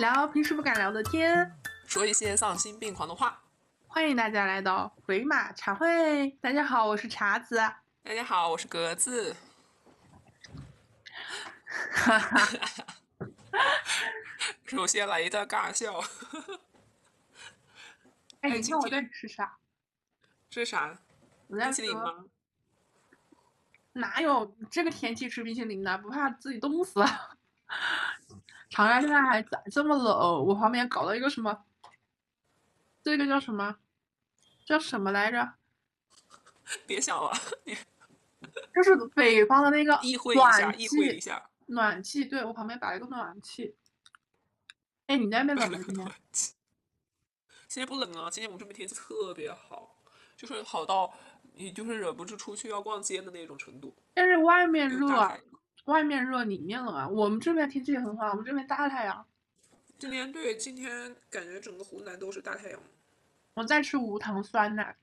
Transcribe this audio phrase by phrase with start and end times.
[0.00, 1.54] 聊平时不敢聊的天，
[1.86, 3.42] 说一些丧心病狂的话。
[3.86, 6.30] 欢迎大家来到鬼马茶会。
[6.40, 7.58] 大家好，我是茶子。
[8.02, 9.36] 大家好，我是格子。
[11.92, 12.48] 哈哈，
[14.64, 16.02] 首先来一段尬笑。
[18.40, 19.58] 哎，你看我在吃啥？
[20.48, 20.98] 这是啥？
[21.46, 22.24] 冰淇淋吗？
[23.92, 25.98] 哪有这个天气吃冰淇淋的？
[25.98, 27.04] 不怕自己冻死？
[28.70, 31.64] 长沙现在还咋这么冷，我旁边搞了一个什么？
[33.02, 33.76] 这个叫什么？
[34.64, 35.54] 叫什么来着？
[36.86, 37.32] 别想了，
[38.72, 41.50] 就是北方的那个意会一下，意会一下。
[41.66, 43.74] 暖气，对我旁边摆了一个暖气。
[45.06, 45.78] 哎，你那边冷吗？
[45.84, 46.12] 今天？
[47.68, 49.96] 现在不冷啊，今天我们这边天气特别好，
[50.36, 51.12] 就是好到
[51.54, 53.96] 你就是忍不住出去要逛街的那种程度。
[54.14, 55.08] 但是外面热，
[55.86, 57.08] 外面热，里面冷啊。
[57.08, 59.26] 我们这边天气也很好，我们这边大太阳。
[59.98, 62.80] 今天对，今天感觉整个湖南都是大太阳。
[63.54, 64.96] 我在吃无糖酸奶。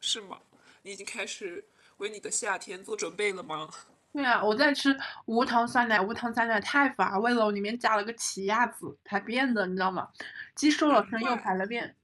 [0.00, 0.38] 是吗？
[0.82, 1.64] 你已经开始
[1.96, 3.70] 为你的夏天做准备了吗？
[4.12, 10.08] 对啊，我在吃无糖酸奶，无糖酸奶太乏味了，里面加了个奇亚籽排便的，你知道吗？
[10.54, 11.96] 鸡瘦了身又排了便。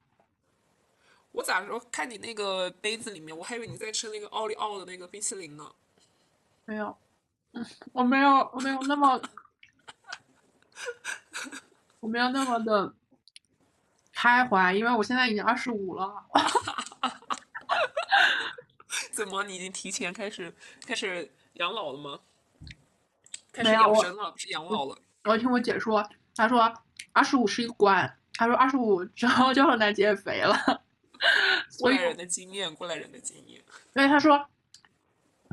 [1.31, 1.79] 我咋说？
[1.89, 5.71] 看你那个杯子里面，我还以为你在吃那个奥利奥的那个冰淇淋呢。
[6.65, 6.95] 没有，嗯，
[7.93, 9.21] 我没有，我没有那么，
[11.99, 12.93] 我没有那么的
[14.13, 16.25] 开怀，因为我现在已经二十五了。
[19.11, 19.43] 怎么？
[19.43, 20.53] 你已经提前开始
[20.85, 21.31] 开始？
[21.55, 22.19] 养老了吗？
[23.51, 24.97] 开始养生了，不是养老了。
[25.25, 26.73] 我听我姐说，她说
[27.11, 30.55] 二十五是一关，她说二十五之后就很难减肥了。
[31.77, 33.61] 过来人的经验，过来人的经验。
[33.93, 34.47] 所以她说，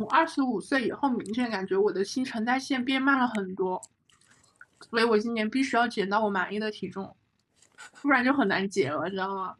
[0.00, 3.80] 我二十五岁以后，明显感觉我的新陈代谢变慢了很多，
[4.90, 7.16] 所以我今年必须要减到我满意的体重，
[8.02, 9.54] 不然就很难减了，知道吗？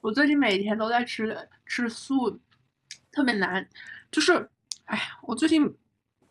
[0.00, 2.40] 我最近每天都在吃吃素，
[3.10, 3.68] 特别难，
[4.10, 4.48] 就是。
[4.86, 5.74] 哎，我最近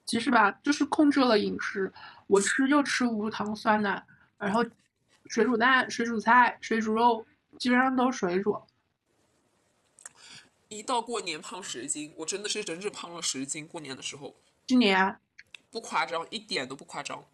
[0.05, 1.91] 其实吧，就是控制了饮食，
[2.27, 4.03] 我吃就吃无糖酸奶，
[4.37, 4.63] 然后
[5.27, 7.25] 水煮蛋、水煮菜、水煮肉，
[7.57, 8.61] 基本上都是水煮。
[10.71, 13.67] 一到过年胖十斤，我真的是整整胖了十斤。
[13.67, 14.33] 过年的时候，
[14.67, 15.19] 今年
[15.69, 17.25] 不夸张，一点都不夸张。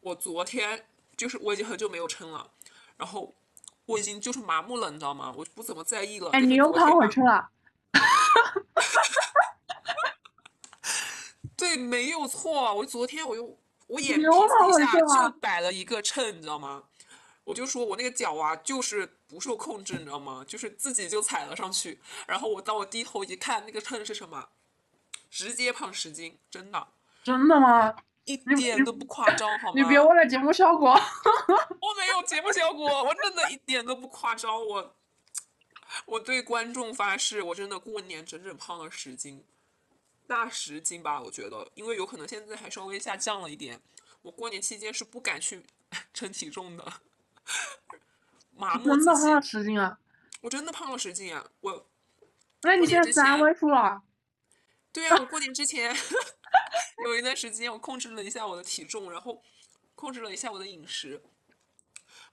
[0.00, 0.84] 我昨天
[1.16, 2.50] 就是我已经很久没有称了，
[2.96, 3.36] 然后
[3.86, 5.32] 我已经就是麻木了，你知道吗？
[5.36, 6.28] 我不怎么在意了。
[6.30, 7.50] 哎，你又胖回去了。
[11.56, 12.74] 对，没有错。
[12.74, 13.56] 我昨天我又
[13.86, 16.82] 我眼皮底下就摆了一个秤，你知道吗？
[17.44, 20.44] 我就说我那个脚啊，就是不受控制，你知道吗？
[20.46, 22.00] 就是自己就踩了上去。
[22.26, 24.48] 然后我当我低头一看，那个秤是什么？
[25.30, 26.88] 直接胖十斤，真的。
[27.22, 27.94] 真的吗？
[28.24, 29.74] 一点都不夸张，好吗？
[29.76, 30.90] 你别为了节目效果。
[30.90, 34.64] 我没有节目效果，我真的一点都不夸张。
[34.66, 34.96] 我
[36.06, 39.44] 我对观众发誓，我真的过年整整胖了十斤。
[40.26, 43.80] 大十斤吧，我觉得，因为有可能现在还稍微下降了一点。
[44.22, 45.64] 我过年期间是不敢去
[46.14, 46.92] 称体重的，
[48.60, 49.98] 麻木真的胖了十斤啊！
[50.42, 51.50] 我真的胖了十斤啊！
[51.60, 51.88] 我，
[52.62, 54.02] 那你现在三位数了？
[54.92, 55.96] 对啊，我过年之前
[57.04, 59.42] 有一段时间，我控制了一下我的体重，然后
[59.94, 61.22] 控制了一下我的饮食，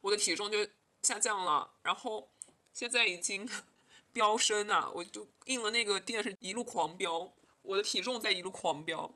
[0.01, 0.67] 我的体重就
[1.01, 2.29] 下降了，然后
[2.73, 3.47] 现在已经
[4.11, 7.33] 飙升了，我就应了那个电视一路狂飙。
[7.61, 9.13] 我的体重在一路狂飙，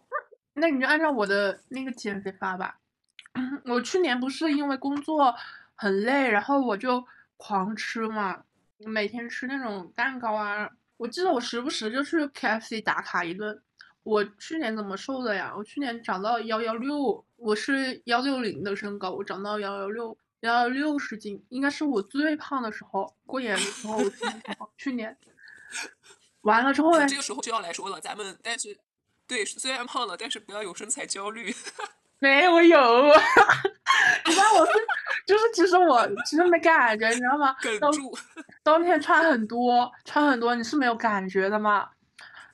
[0.55, 2.79] 那你就按照我的那个减肥法吧。
[3.63, 5.33] 我去年不是因为工作
[5.81, 7.03] 很累，然后我就
[7.37, 8.43] 狂吃嘛，
[8.77, 10.69] 每天吃那种蛋糕啊。
[10.97, 13.59] 我记得我时不时就去 KFC 打卡一顿。
[14.03, 15.51] 我去年怎么瘦的呀？
[15.57, 23.15] 我去年长到幺幺六，我是幺六零的身高，我长到幺幺六，幺幺六十斤，应该是我最胖的时候。
[23.25, 23.99] 过年的时候，
[24.77, 25.17] 去年。
[26.41, 27.07] 完了之后呢？
[27.07, 28.77] 这个时候就要来说了，咱们但是，
[29.25, 31.51] 对，虽然胖了，但是不要有身材焦虑。
[32.21, 32.77] 没，我有。
[34.25, 34.71] 你知道我是，
[35.25, 37.55] 就是其实我其实没感觉，你知道吗？
[37.59, 38.15] 哽住。
[38.63, 41.89] 冬天穿很多，穿很多，你是没有感觉的嘛？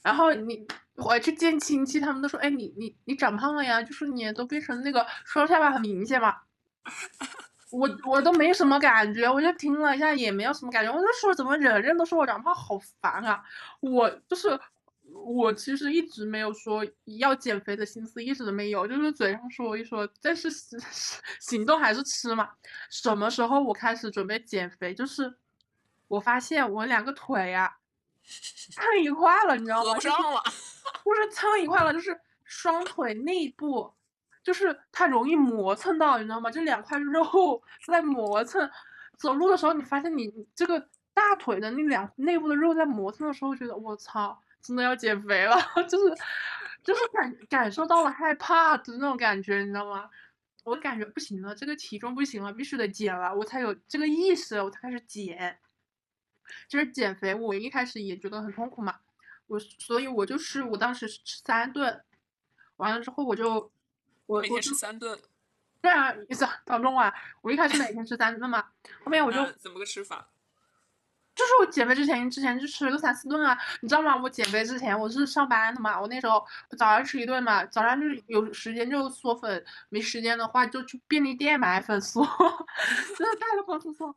[0.01, 0.65] 然后你
[0.95, 6.33] 回去见亲戚，他们都说：“哎，你你你长胖了呀！”就是你都变成那个双下巴很明显嘛。
[7.69, 10.89] 我我都没什么感觉，我就听了一下也没有什么感觉。
[10.89, 13.43] 我就说怎么人人都说我长胖，好烦啊！
[13.81, 14.57] 我就是
[15.25, 16.85] 我其实一直没有说
[17.19, 20.49] 要减肥的心思，一直都没有，就是嘴上说一说，但是
[21.39, 22.49] 行动还是吃嘛。
[22.89, 24.93] 什么时候我开始准备减肥？
[24.93, 25.37] 就是
[26.07, 27.77] 我发现我两个腿呀
[28.71, 29.89] 蹭一块了，你知道吗？
[29.89, 30.41] 合不上了，
[31.03, 33.93] 不是蹭一块了，就是双腿内部。
[34.43, 36.49] 就是它容易磨蹭到，你知道吗？
[36.49, 38.71] 这两块肉在磨蹭，
[39.17, 40.79] 走路的时候你发现你这个
[41.13, 45.55] 大腿的那两内部的肉在磨蹭的时候，觉得我操，真的要减肥了，
[45.87, 46.15] 就是
[46.83, 50.09] 就是感感受到了害怕的那种感觉，你知道吗？
[50.63, 55.57] 我感觉不行了，这个体重不行了，必须得减了，我才有这个意识，我才开始减。
[56.67, 58.99] 就是减肥，我一开始也觉得很痛苦嘛，
[59.47, 62.03] 我所以，我就是我当时是吃三顿，
[62.77, 63.71] 完了之后我就。
[64.25, 65.17] 我每天吃三顿，
[65.79, 68.71] 对啊，意思早中晚，我一开始每天吃三顿嘛，
[69.05, 70.27] 后面我就怎么个吃法？
[71.37, 74.15] 就是我减肥之前，之前就吃了个三四顿啊，你知道吗？
[74.17, 76.43] 我减肥之前我是上班的嘛，我那时候
[76.75, 82.25] 早上吃一顿嘛，早上就是有时间就嗦粉，没时间的话就去便利店买粉嗦，
[83.15, 84.11] 真的带了粉嗦，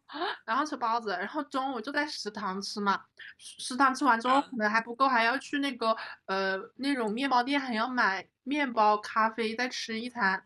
[0.46, 3.02] 然后吃包子，然后中午就在食堂吃嘛，
[3.37, 5.94] 食堂吃完之后可能还不够，还要去那个
[6.25, 10.43] 呃那种面包店还要买面包、咖啡再吃一餐，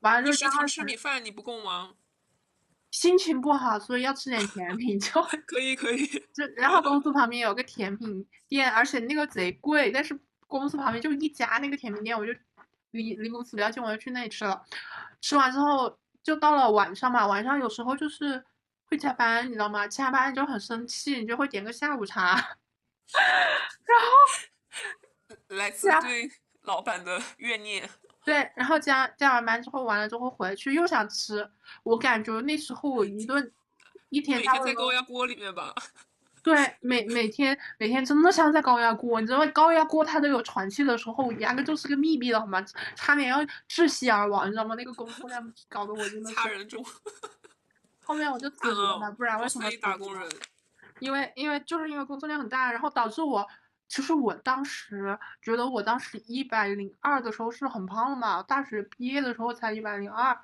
[0.00, 1.92] 完了就食堂吃米饭你不够吗？
[2.96, 6.06] 心情不好，所以要吃点甜品，就 可以可以。
[6.32, 12.32] 就然后公司旁边有个甜品店，而且那个贼贵，但是公司旁边就一家那个甜品店，我就
[12.92, 14.64] 离离公司比较近，我就去那里吃了。
[15.20, 18.42] 吃完之后就到了晚上嘛，晚上有时候就是
[18.86, 19.86] 会加班，你知道吗？
[19.86, 22.32] 加班就很生气，你就会点个下午茶，
[23.84, 26.30] 然后来自对
[26.62, 27.86] 老板的怨念。
[28.26, 31.48] 对，然后加加完班之后，完了之后回去又想吃。
[31.84, 33.52] 我感觉那时候我一顿
[34.08, 34.38] 一天。
[34.38, 35.72] 每天在高压锅里面吧。
[36.42, 39.46] 对，每每天每天真的像在高压锅，你知道？
[39.52, 42.60] 高压锅它都有喘气的时候，压根就是个密闭的，好吗？
[42.96, 43.38] 差点要
[43.70, 44.74] 窒息而亡，你知道吗？
[44.76, 46.32] 那个工作量搞得我真的。
[46.32, 46.84] 差人中。
[48.02, 49.70] 后面我就辞职了，不然为什么？
[49.80, 50.28] 打工人。
[50.98, 53.46] 因为因为就是因为工作量很大，然后导致我。
[53.88, 58.42] 其实我当时觉得，我当时一百零二的时候是很胖了嘛。
[58.42, 60.38] 大学毕业的时候才一百零二，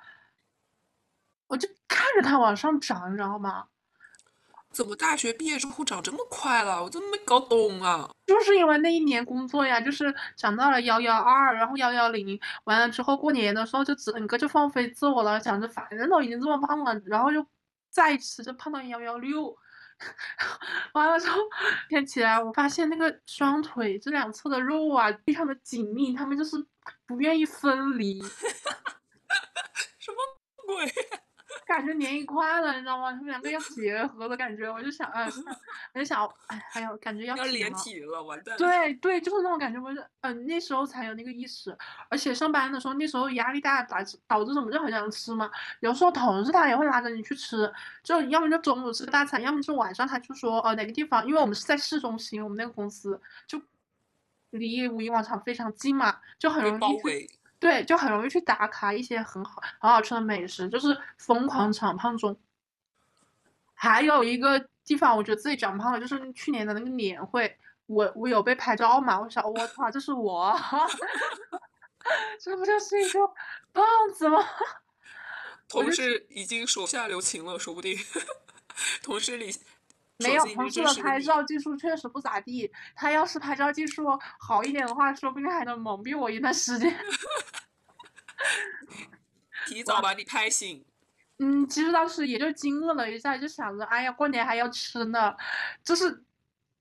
[1.47, 3.65] 我就看着它往上涨，你知道吗？
[4.71, 6.81] 怎么大学毕业之后长这么快了？
[6.83, 8.09] 我真没搞懂啊！
[8.25, 17.45] 就是因为那一年工作呀，就是长到了幺幺二，然后幺幺零，完了之后过年的时候就整个就放飞自我了，想着反正都已经这么胖了，然后就
[17.91, 19.55] 再吃就胖到幺幺六。
[20.93, 21.39] 完了之后，
[21.89, 26.57] 天起来，我发现那个双腿这两侧的肉啊，非常的紧密，他们就是
[27.05, 28.21] 不愿意分离。
[29.99, 30.17] 什么
[30.65, 30.85] 鬼？
[31.65, 33.11] 感觉连一块了，你知道吗？
[33.11, 35.25] 他们两个要结合的感觉，我就想，哎，
[35.93, 38.57] 我就想，哎，还有感觉要要连体了，完蛋。
[38.57, 41.75] 对对，就是那种感觉，我就，嗯，那时候才有那个意识，
[42.09, 45.49] 而且上班的时候，那时候压力大，导致导致什么就很想吃嘛。
[45.79, 47.71] 有时候同事他也会拉着你去吃，
[48.03, 53.61] 就要么就中午吃个大餐，要么就晚上他就说，呃，哪个地方，因为我们是在市中心，我们那个公司就
[54.51, 57.27] 离五一广场非常近嘛，就很容易。
[57.63, 62.37] 对，就很容易去打卡一些很好很好吃的美食，就是疯狂长胖中。
[63.73, 70.53] 还有一个地方，我觉得自己长胖了，就是去年的那个年会，我我有被拍照嘛，我想，我操，这是我，
[72.37, 73.19] 这不就是一个
[73.71, 74.45] 胖子吗？
[75.69, 77.97] 同事已经手下留情了，说不定。
[79.01, 79.55] 同事里
[80.23, 84.07] 没有同事的拍照技术确实不咋地，他要是拍照技术
[84.39, 86.93] 好一点的话，说不定还能蒙蔽我一段时间。
[89.67, 90.83] 提早把你拍醒。
[91.39, 95.35] 嗯，其实当时也就惊愕了一下，就想着，哎呀，过年还要吃呢。
[95.83, 96.23] 就是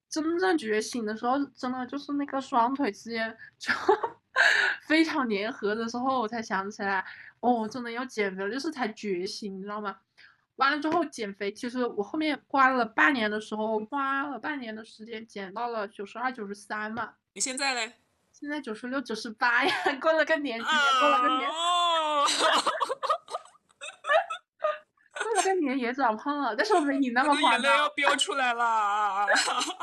[0.08, 3.72] 真正觉醒的时候，真的就是那个双腿之间就
[4.86, 7.04] 非常粘合的时候，我才想起来，
[7.40, 9.96] 哦，真的要减肥了，就是才觉醒，你知道吗？
[10.62, 17.14] 完了之后减肥，其实我后面花了半年的时候，花了半年的时间减到了九十二、九十三嘛。
[17.32, 17.94] 你现在嘞？
[18.30, 21.50] 现在九十六、九十八呀， 过了个年，过了个年，
[25.18, 27.62] 过了个年也长胖了，但是我没你那么夸张。
[27.62, 29.26] 眼泪要飙出来了。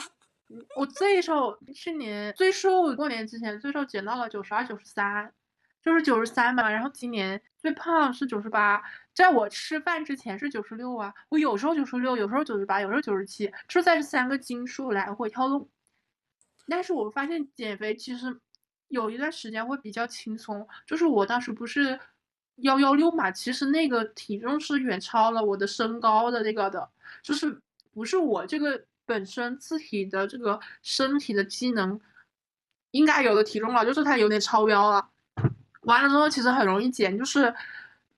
[0.77, 5.33] 我最瘦去年最瘦过年之前最瘦减到了九十二、九十三，
[5.81, 6.69] 就是九十三嘛。
[6.69, 8.81] 然后今年最胖是九十八，
[9.13, 11.13] 在我吃饭之前是九十六啊。
[11.29, 15.69] 我有时候九十六，有时候九十八，有时候九十七，就在这三个斤数来回跳动。
[16.67, 18.39] 但是我发现减肥其实。
[18.91, 21.99] 有一段时间会比较轻松，就是我当时不是
[22.55, 26.89] 幺幺六嘛，其实那个体重是远超了我的身高的那个的，
[27.21, 27.61] 就是
[27.93, 32.01] 不是我这个本身自体的这个身体的机能
[32.89, 35.07] 应该有的体重了，就是它有点超标了。
[35.89, 37.53] 完了之后其实很容易减，就是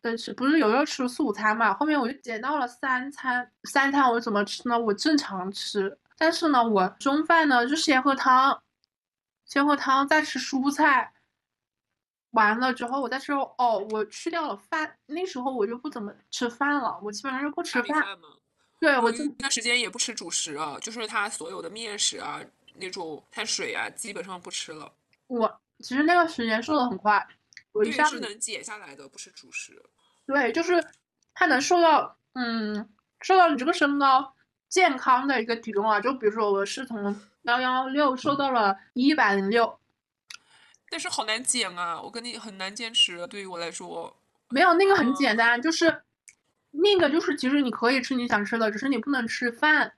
[0.01, 4.77] 但是不是有时候吃四五餐嘛，后面我就减到了三餐，三餐我怎么吃呢？
[4.77, 8.61] 我正常吃，但是呢，我中饭呢就先喝汤。
[9.45, 11.11] 先喝汤，再吃蔬菜，
[12.29, 13.53] 完了之后，我再吃肉。
[13.57, 18.01] 哦，我去掉了饭，那时候我就不怎么吃饭了，我基本上就不吃饭。
[18.01, 18.17] 饭？
[18.79, 22.39] 对，我这段时间也不吃主食啊，就是它所有的面食啊，
[22.75, 24.89] 那种碳水啊，基本上不吃了。
[25.27, 27.27] 我其实那个时间瘦的很快，
[27.73, 29.81] 对，是能减下来的，不是主食。
[30.25, 30.85] 对，就是
[31.33, 32.89] 它能瘦到嗯，
[33.21, 34.33] 瘦到你这个身高
[34.69, 35.99] 健康的一个体重啊。
[35.99, 39.79] 就比如说我是从幺幺六瘦到了一百零六，
[40.89, 44.17] 但是好难减啊，我跟你很难坚持，对于我来说。
[44.49, 46.03] 没有那个很哦简单，就是
[46.71, 49.93] 那个就是其实你可以吃你想吃的，只是你不能吃饭。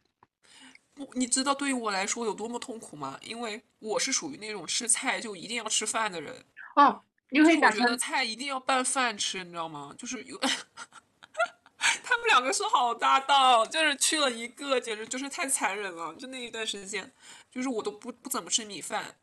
[0.94, 3.18] 不，你知道对于我来说有多么痛苦吗？
[3.24, 7.02] 因为我是属于那种吃菜就一定要吃饭的人，哦，
[7.34, 9.92] 你可就是我觉得菜一定要拌饭吃，你知道吗？
[9.98, 10.38] 就是有，
[12.04, 16.14] 他们两个是好搭档，就是去了一个，简直就是太残忍了。
[16.14, 17.12] 就那一段时间，
[17.50, 19.16] 就是我都不不怎么吃米饭，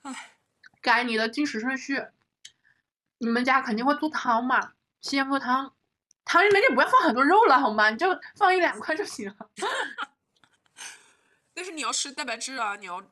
[0.00, 0.38] 唉
[0.80, 2.06] 改你的进食顺序。
[3.18, 5.74] 你们家肯定会做汤嘛，先喝汤，
[6.24, 7.90] 汤里面就不要放很多肉了好吗？
[7.90, 9.50] 你就放一两块就行了。
[11.52, 13.02] 但是你要吃蛋白质啊，你要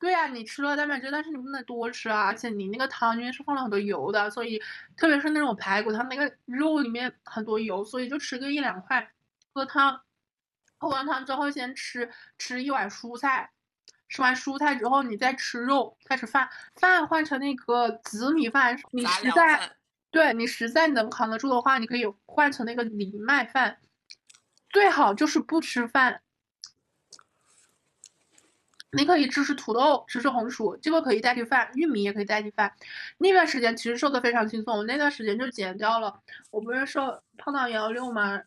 [0.00, 4.60] 对呀、你吃了蛋白质，但是你不能多吃啊，而且你那个汤因为是放了很多油的，所以
[4.96, 9.12] 特别是那种排骨它，那个肉里面很多油，所以就吃个一两块，
[9.52, 10.00] 喝汤，
[10.78, 13.50] 喝完汤之后先吃吃一碗蔬菜，
[14.08, 19.76] 吃完蔬菜之后你再吃肉，开始饭，饭换成那个紫米饭，你实在。
[20.12, 23.78] 对你实在能扛得住的话，你可以换成那个藜麦饭，
[24.70, 26.20] 最好就是不吃饭。
[28.92, 32.72] 你可以吃吃土豆，吃吃红薯，这个可以代替饭，玉米也可以代替饭。
[33.18, 36.20] 那段时间其实瘦的非常轻松，我那段时间就减掉了，
[36.50, 38.42] 我不是瘦胖到幺六吗？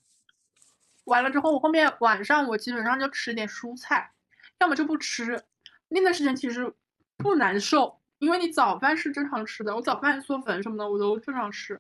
[1.05, 4.11] 完了之后，我后面晚上我基本上就吃点蔬菜，
[4.59, 5.43] 要么就不吃。
[5.89, 6.73] 那段时间其实
[7.17, 11.79] 不难受，因为你早饭是正常吃的，我早饭嗦粉什么的我都正常吃。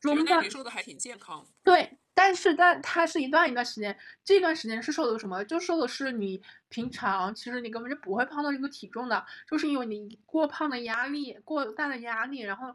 [0.00, 1.46] 中饭你瘦的还挺健康。
[1.62, 5.42] 对，但是但它是一段一段时间，这段时间是瘦的什么？
[5.44, 12.74] 就瘦的是你平常其实你根本就不会胖到这个体重的，就是因为你过胖的压力，过大的压力，然后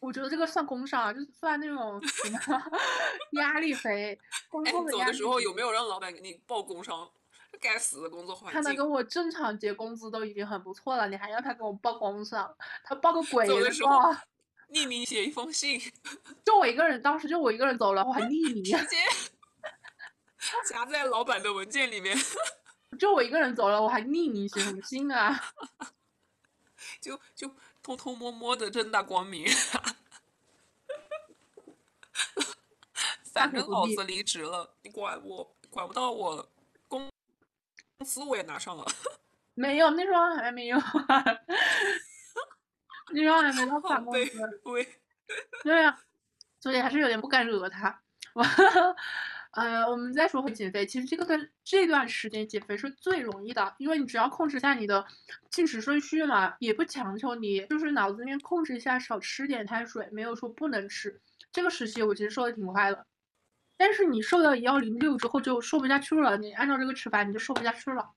[0.00, 2.62] 我觉得这个算工伤啊，就是算那种什么
[3.40, 7.08] 压力肥，工哎，作的时候有没有让老板给你报工伤？
[7.60, 8.82] 该死的工作环境他能给。
[8.82, 12.52] 我正常结工资都已经很不错了，你还要他给我报工伤，
[12.82, 14.12] 他报个 鬼的走的时候报！
[14.70, 15.80] 匿名写一封信，
[16.44, 18.64] 就我一个人，当时就我一个人走了，我还匿名。
[18.64, 18.96] 直接
[20.68, 22.16] 夹在老板的文件里面，
[22.98, 25.54] 就我一个人走了，我还匿名写什么信啊？
[27.00, 27.50] 就就
[27.82, 29.46] 偷偷摸摸的正大光明。
[33.32, 36.48] 反正老子离职了，你管我管不到我了，
[36.86, 37.10] 工
[37.98, 38.84] 工资我也拿上了，
[39.54, 40.78] 没有，那时候还没有，
[43.14, 44.60] 那时候还没到发好卑工资。
[44.64, 44.86] 微。
[45.62, 45.98] 对呀、
[46.60, 48.02] 所以还是有点不敢惹他。
[48.34, 48.42] 我，
[49.52, 55.06] 呃，我们再说回减肥，其实这个段这段时间减肥是最容易的，因为你只要控制一下你的
[55.50, 61.20] 进食顺序嘛，也不强求你，就是脑子里面控制一下，少吃点碳水，没有说不能吃。
[61.52, 63.06] 这个时期我其实瘦的挺快的，
[63.76, 68.10] 但是你瘦到幺零六之后就瘦不下去了，你按照这个吃法你就瘦不下去了。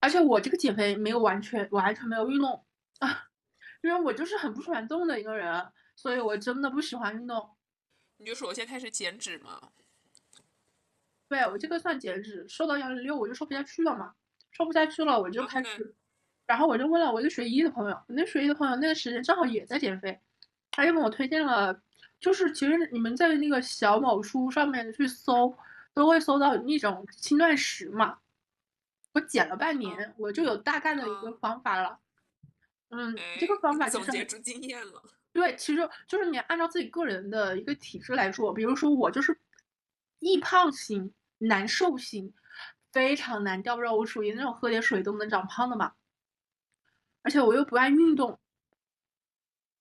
[0.00, 2.65] 而且我这个减肥没有完全完全没有运动
[3.00, 3.28] 啊，
[3.82, 7.50] 因为我就是很不喜欢动的一个人，所以我真的不喜欢运动。
[8.18, 9.60] 你就首先开始减脂嘛，
[11.28, 14.14] 对我这个算减脂，瘦到幺零六我就瘦不下去了嘛，
[14.52, 15.94] 瘦不下去了我就开始，
[16.46, 20.18] 然后我就问了我一个学医的朋友，我那学医的朋友那个时间正好也在减肥，
[20.70, 21.78] 他就跟我推荐了，
[22.18, 25.54] 就是其实你们在那个小某书上面去搜，
[25.92, 28.18] 都会搜到那种轻断食嘛。
[29.12, 31.98] 我减了半年，我就有大概的一个嗯方法了。
[32.90, 35.02] 嗯，哎，这个方法总结出经验了。
[35.32, 39.38] 对，其实就是你按照自己个人的一个体质来说，比如说我就是
[40.18, 42.32] 易胖型、难瘦型，
[42.90, 45.92] 非常难掉肉，我属于那种喝点水都能长胖的嘛。
[47.22, 48.38] 而且我又不爱运动，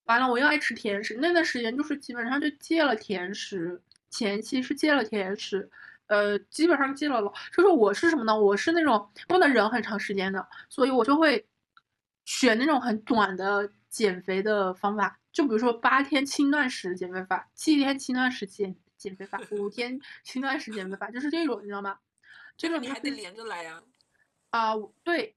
[0.06, 5.70] 完了我又爱吃甜食，那段时间就是基本上就戒了甜食，前期是戒了甜食，
[6.08, 7.32] 呃，基本上戒了了。
[7.54, 8.38] 就是我是什么呢？
[8.38, 11.48] 我是那种不能忍很长时间的，所以我就会
[12.26, 22.00] 选那种很短的减肥的方法，就比如说八天轻断食减肥法，七天轻断食减减肥法，五天轻断食减肥法，就是这种，你知道吗？
[22.58, 23.82] 这种就是你还得连着来呀、
[24.50, 25.36] 啊、对，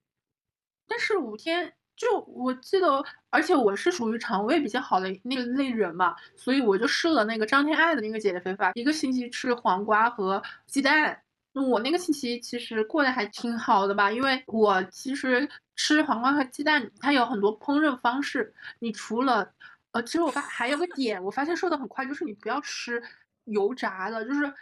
[0.87, 11.21] 但是五天就我记得，而且我是属于肠胃比较好的那个类人嘛，所以我就试了那个张天爱的那个减肥法，一个星期吃黄瓜和鸡蛋，
[11.61, 18.53] 我那个星期其实过得还挺好的吧，因为我其实吃黄瓜和鸡蛋，它有很多烹饪方式。
[18.79, 19.53] 你除了，
[19.93, 23.03] 呃，其实我发还有个点，我发现瘦的很快，就是你不要吃
[23.45, 24.53] 油炸的，就是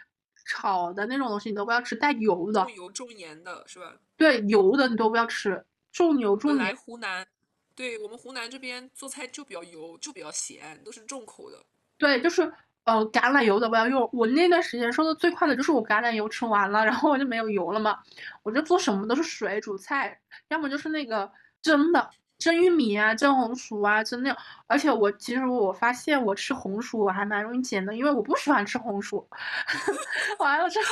[0.45, 3.95] 炒的那种东西，你都不要吃带油的，重油重盐的是吧？
[4.15, 6.75] 对，油的你都不要吃，重油重盐来盐。
[6.75, 7.27] 湖南，
[7.75, 11.57] 对我们湖南这边做菜就比较油，就比较咸，都是重口的。
[11.97, 12.51] 对，就是
[12.87, 14.09] 呃橄榄油的不要用。
[14.13, 17.99] 我那段时间瘦的最快的就是我橄榄油吃完了，然后我就没有油了嘛，
[18.43, 20.17] 我就做什么都是水煮菜，
[20.47, 21.29] 要么就是那个
[21.61, 24.39] 蒸的，蒸玉米啊，蒸红薯啊，蒸那种。
[24.67, 29.27] 而且我其实我发现我吃红薯我还蛮容易减的，因为我不喜欢吃红薯。
[30.39, 30.87] 完了之后，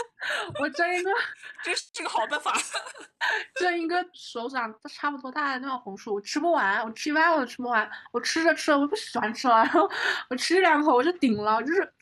[0.60, 1.12] 我蒸一个
[1.64, 2.54] 这是个好办法。
[3.56, 7.90] 蒸一个手掌差不多大的那种红薯，我吃不完，我吃一半我都吃不完。
[8.12, 9.90] 我吃着吃着我不喜欢吃了，然后
[10.30, 11.94] 我吃一两口我就顶了，就是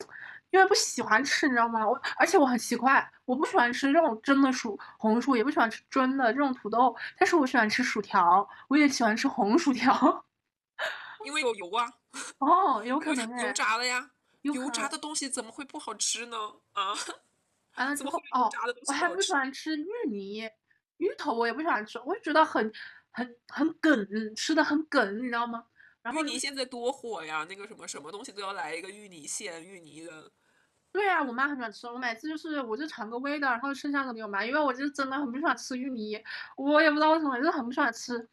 [0.54, 1.84] 因为不喜欢吃，你知道吗？
[1.84, 10.24] 我而且我很奇怪，我不喜欢吃这种蒸的薯红薯，也不喜欢吃蒸的这种土豆，但是我喜欢吃薯条，我也喜欢吃红薯条。
[11.26, 11.92] 因为有油啊，
[12.38, 14.12] 哦，有可油能哎油，炸了呀。
[14.42, 16.36] 油炸的东西怎么会不好吃呢？
[16.74, 16.94] 啊，
[17.74, 19.32] 完了之后怎么会油哦，炸的东我还不喜？
[19.32, 20.48] 欢吃芋泥，
[20.98, 22.72] 芋头我也不喜欢吃，我就觉得很
[23.10, 24.06] 很很梗，
[24.36, 25.64] 吃的很梗，你知道吗？
[26.02, 30.30] 然后芋泥现在多火呀，那个什么什么东西都要来一个芋泥馅、芋泥的。
[30.94, 36.22] 对啊，我妈很喜欢吃，我每次就是我就尝个味道，然后剩下的给我妈，因为我就真的很不喜欢吃芋泥，
[36.56, 38.28] 我也不知道为什么，就是很不喜欢吃。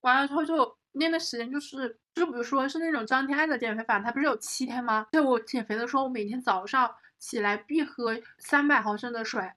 [0.00, 5.06] 完了之后就那段时间就是，就比如说是那种张天爱的减肥法，它不是有七天吗？
[5.12, 9.48] 就我减肥的时候，我每天早上起来必喝三百毫升的水，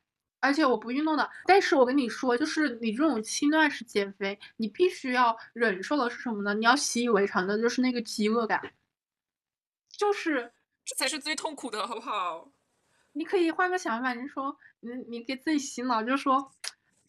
[0.42, 1.28] 而且我不运动的。
[1.48, 6.54] 但是我跟你说，就是你这种轻断食减肥，你必须要忍受的是什么呢？
[6.54, 8.62] 你要习以为常的就是那个饥饿感，
[9.90, 10.52] 就是。
[10.84, 12.50] 这才是最痛苦的，好不好？
[13.14, 16.52] 你可以换个想法，你说你你给自己洗脑，就说，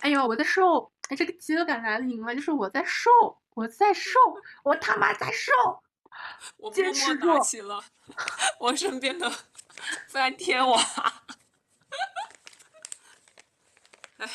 [0.00, 3.11] 哎呦我在瘦，哎这个饥饿感来临了，就是我在瘦，
[3.55, 4.18] 我在瘦，
[4.64, 5.53] 我他妈在瘦，
[6.59, 7.85] 我默坚持住起了
[8.59, 9.31] 我身边的
[10.09, 10.81] 翻天娃。
[14.18, 14.29] 哎，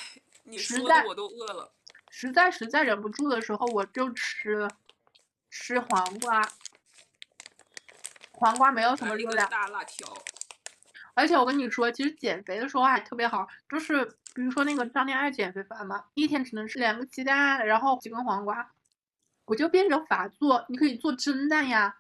[0.43, 1.73] 你说的我都饿了。
[2.09, 4.67] 实在实在忍不住的时候，我就吃
[5.49, 6.41] 吃黄瓜，
[8.39, 10.07] 黄瓜没有什么热量，大辣条，
[11.15, 18.71] 而且我跟你说，其实减肥的时候还特别好，就是比如说那个张天爱减肥法嘛，一天只能吃两个鸡蛋，然后几根黄瓜，
[19.45, 21.95] 我就变着法做，你可以做蒸蛋呀，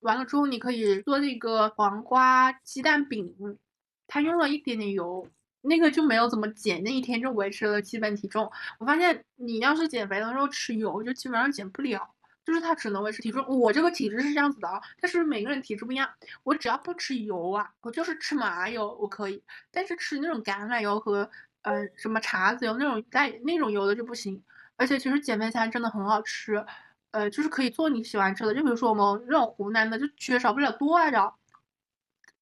[0.00, 3.58] 完了之后你可以做那个黄瓜鸡蛋饼，
[4.06, 5.28] 它用了一点点油，
[5.60, 8.50] 那个就没有怎么减，那一天就维持了基本体重。
[8.78, 12.14] 我发现你要是减肥的时候吃油，就基本上减不了。
[12.44, 16.08] 就是它只能维持体重，我这个体质是这样子的啊，但是每个人体质不一样。
[16.42, 21.30] 我只要不吃油啊，我就是吃麻油我可以，但是吃那种橄榄油和
[21.62, 24.42] 呃什么茶籽油那种带那种油的就不行。
[24.76, 26.66] 而且其实减肥餐真的很好吃，
[27.12, 31.38] 呃，就是可以做你喜欢吃的，就比如说我们这种湖南的就缺少不了多辣椒，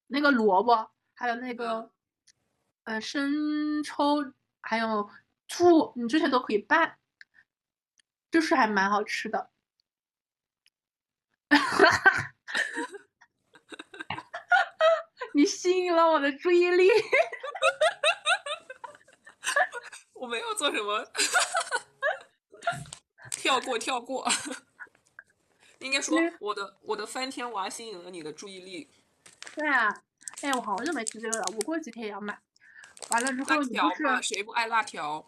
[0.07, 1.91] 那个萝卜，还有那个
[2.85, 5.07] 呃生抽，还有
[5.47, 6.97] 醋，你这些都可以拌，
[8.31, 9.51] 就是还蛮好吃的。
[15.33, 16.89] 你吸引了我的注意力。
[20.13, 21.05] 我没有做什么，
[23.31, 24.25] 跳过跳过。
[25.79, 28.89] 应该说我的我的翻天娃吸引了你的注意力。
[29.53, 29.89] 对啊，
[30.41, 32.39] 哎，我好久没吃这个了，我过几天也要买。
[33.09, 35.27] 完了之后，你不是，谁不爱辣条？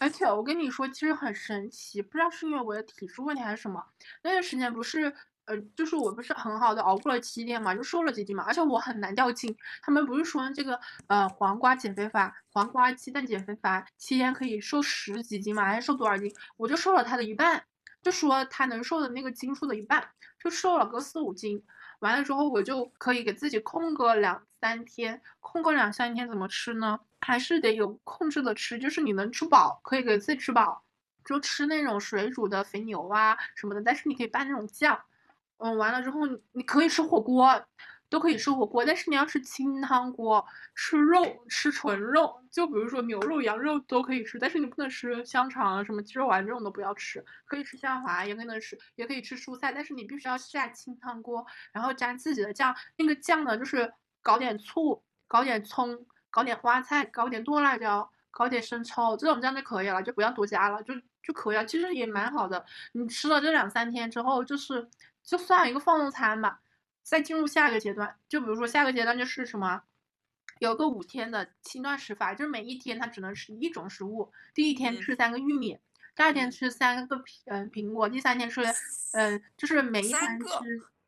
[0.00, 3.84] 而且我跟你说，其实很神奇，不知道是因为我的体质问题还是什么，
[4.22, 9.56] 那段时间不是，呃，就是我不是很好的熬过了七天嘛，就瘦了几斤嘛，而且我很难掉筋。
[9.80, 16.34] 他们不是说这个呃黄瓜减肥法、黄瓜鸡蛋减肥法，七天可以瘦十几斤嘛，还是瘦多少斤？
[16.56, 17.64] 我就瘦了它的一半，
[18.02, 20.08] 就说它能瘦的那个斤数的一半，
[20.42, 21.62] 就瘦了个四五斤。
[22.00, 27.00] 完了之后，我就可以给自己空个两三天，空个两三天怎么吃呢？
[27.20, 30.84] 还是得有控制的吃，就是你能吃饱，可以给自己吃饱，
[31.24, 34.96] 就吃那种水煮的肥牛啊什么的，但是你可以拌那种酱。
[35.56, 36.20] 嗯，完了之后
[36.52, 37.60] 你可以吃火锅，
[38.08, 40.46] 都可以吃火锅，但是你要吃清汤锅，
[40.76, 47.24] 吃肉，吃纯肉，就比如说牛肉、羊肉都可以吃，但是你不能吃香肠、什么鸡肉丸这种都不要吃。
[47.46, 52.72] 可以吃虾滑，也可能吃，也可以吃蔬菜，但是你必须要下清汤锅，然后沾自己的酱。
[52.96, 53.92] 那个酱呢，就是
[54.22, 61.66] 搞点醋，搞点葱，搞点花菜，搞点剁辣椒，搞点生抽，这种这样就可以了，就不要多加了，就就可以了。
[61.66, 62.64] 其实也蛮好的。
[62.92, 64.88] 你吃了这两三天之后，就是
[65.22, 66.60] 就算一个放纵餐吧。
[67.02, 69.82] 再进入下一个阶段，就比如说下个阶段就是什么，
[70.60, 74.32] 有个五天的轻断食法，就是每一天它只能吃一种食物。
[74.54, 75.76] 第一天吃三个玉米，
[76.14, 78.62] 第二天吃三个苹嗯苹果，第三天吃
[79.14, 80.46] 嗯就是每一餐吃。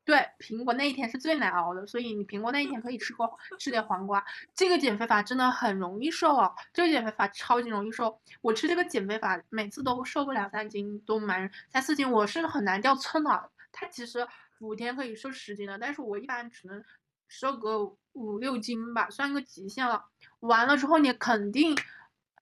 [0.05, 3.25] 对，苹果那一天是最难熬的，所以你苹果那一天可以吃个
[3.59, 4.23] 吃点黄瓜。
[4.55, 8.21] 这个减肥法真的很容易瘦哦，这个减肥法超级容易瘦。
[8.43, 13.51] 我吃这个减肥法，每次都瘦个两三斤，都蛮三四斤，我是很难掉秤的。
[13.73, 14.27] 它其实
[14.59, 16.85] 五天可以瘦十斤的，但是我一般只能
[17.27, 20.05] 瘦个五六斤吧，算个极限了。
[20.41, 21.75] 完了之后，你肯定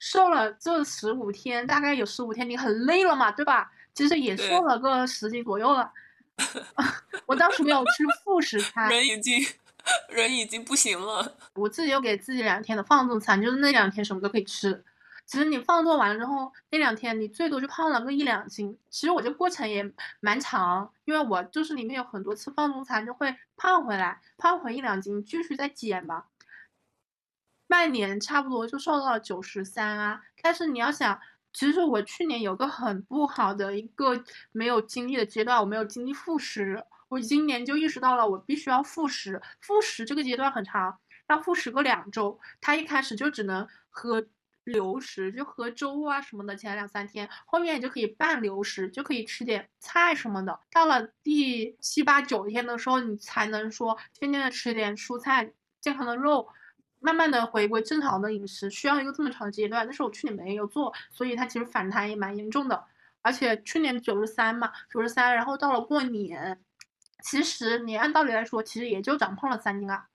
[0.01, 3.70] 瘦了这十五天，大概有十五天你很累了嘛，对吧？
[3.94, 5.92] 其实也瘦了个十斤左右了。
[7.27, 9.38] 我当时没有吃副食餐，人已经
[10.09, 11.37] 人已经不行了。
[11.55, 14.85] 我自己又给自己两天的放纵餐，就是那两天什么都可以吃。
[15.25, 18.77] 其实你放纵完了之后，那两天你最多就胖了个一两斤。
[18.90, 19.88] 其实我这过程也
[20.21, 26.27] 蛮长，因为我就是里面有很多次放纵餐就会胖回来，胖回一两斤，继续再减吧。
[27.68, 30.23] 半年差不多就瘦到了九十三啊。
[30.42, 31.21] 但是你要想。
[31.53, 36.83] 其实我去年有个很不好的一个没有经历的阶段，我没有经历复食。
[37.09, 39.41] 我今年就意识到了，我必须要复食。
[39.61, 42.41] 复食这个阶段很长，要复食个两周。
[42.61, 44.27] 他一开始就只能喝
[44.65, 50.59] 流食，就喝粥啊什么的，前两三天，后面就可以半流食，就可以吃点菜什么的。
[50.71, 56.49] 到了第七八九天的时候，你才能说天天的吃点蔬菜、健康的肉。
[57.03, 62.85] 慢慢的回归正常的饮食需要一个这么长的阶段，但是我去年没有做，所以它其实反弹也蛮严重的。
[63.21, 66.62] 而且去年九十三嘛，九十三，然后到了过年，
[67.23, 70.07] 其实你按道理来说，其实也就长胖了三斤啊。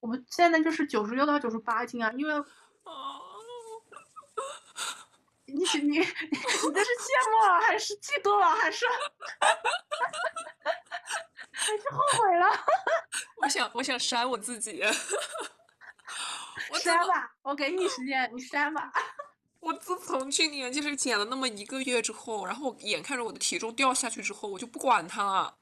[0.00, 2.34] 我们现在就是九十六到九十八斤啊，因为，
[5.46, 8.84] 你你你这是羡慕了，还是嫉妒了，还是，
[11.52, 12.46] 还是后悔了？
[13.42, 14.82] 我想我想删我自己。
[16.78, 18.92] 删吧，我给你时间，你删吧。
[19.60, 25.56] 我自从去年就是减了那么一个月之后，然后眼看着我的体重掉下去之后，我就不管它了，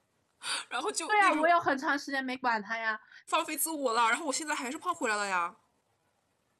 [0.69, 4.09] 然后就对呀，我有很长时间没管它呀，放飞自我了。
[4.09, 5.55] 然后我现在还是胖回来了呀。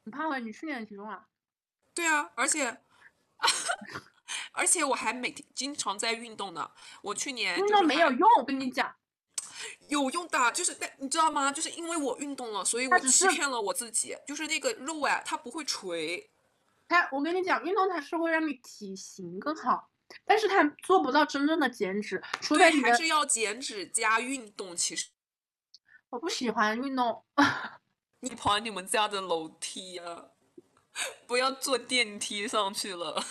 [0.05, 1.25] 你胖回你去年的体重了？
[1.93, 2.81] 对啊，而且
[4.53, 6.71] 而且我还每天经常在运动呢。
[7.01, 8.95] 我去年运动没有用，我跟你讲。
[9.87, 11.51] 有用的，就是但你知道吗？
[11.51, 14.17] 就是因为我运动了，所以我欺骗了我自己。
[14.27, 16.29] 就是那个肉哎，它不会垂。
[16.87, 19.89] 它，我跟你讲，运动它是会让你体型更好，
[20.25, 22.21] 但是它做不到真正的减脂。
[22.41, 24.75] 除非还是要减脂加运动。
[24.75, 25.09] 其实
[26.09, 27.23] 我不喜欢运动。
[28.21, 30.25] 你跑你们家的楼梯呀，
[31.27, 33.23] 不要坐电梯上去了。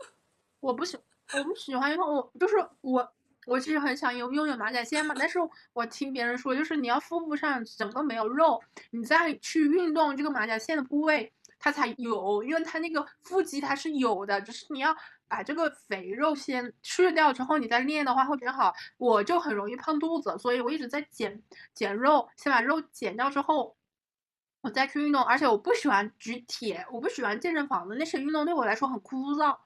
[0.60, 0.98] 我不喜，
[1.32, 2.06] 我不喜欢运动。
[2.14, 3.12] 我就是我。
[3.50, 5.36] 我其实很想拥拥有马甲线嘛，但是
[5.72, 14.94] 我听别人说，就是你要腹部上整个没有肉，你再去运动这个马甲线的部位，它才有，因为它那个腹肌它是有的，只是你要
[15.26, 18.72] 把这个肥肉先去掉之后，你再练的话会比较好。
[18.98, 21.42] 我就很容易胖肚子，所以我一直在减
[21.74, 23.74] 减肉，先把肉减掉之后，
[24.60, 25.20] 我再去运动。
[25.24, 29.56] 而且我不喜欢举铁，我不喜欢健身房的那些运动，对我来说很枯燥。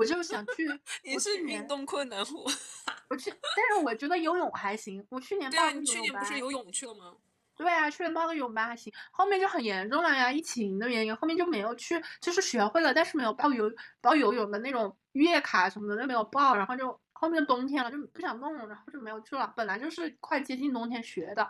[0.00, 0.66] 我就想去，
[1.04, 2.44] 你是运动困难户。
[3.10, 5.06] 我去，但是我觉得游泳还行。
[5.10, 7.14] 我去年报你去年不是游泳去了吗？
[7.54, 8.90] 对啊，去年报个泳班还行。
[9.10, 19.52] 后面就很严重了呀，疫情的原因，后面就没有去，就是学会了，但是没有报游报游泳的那种月卡什么的都没有报，然后就后面冬天了就不想弄，然后就没有去了。
[19.54, 21.46] 本来就是快接近冬天学的。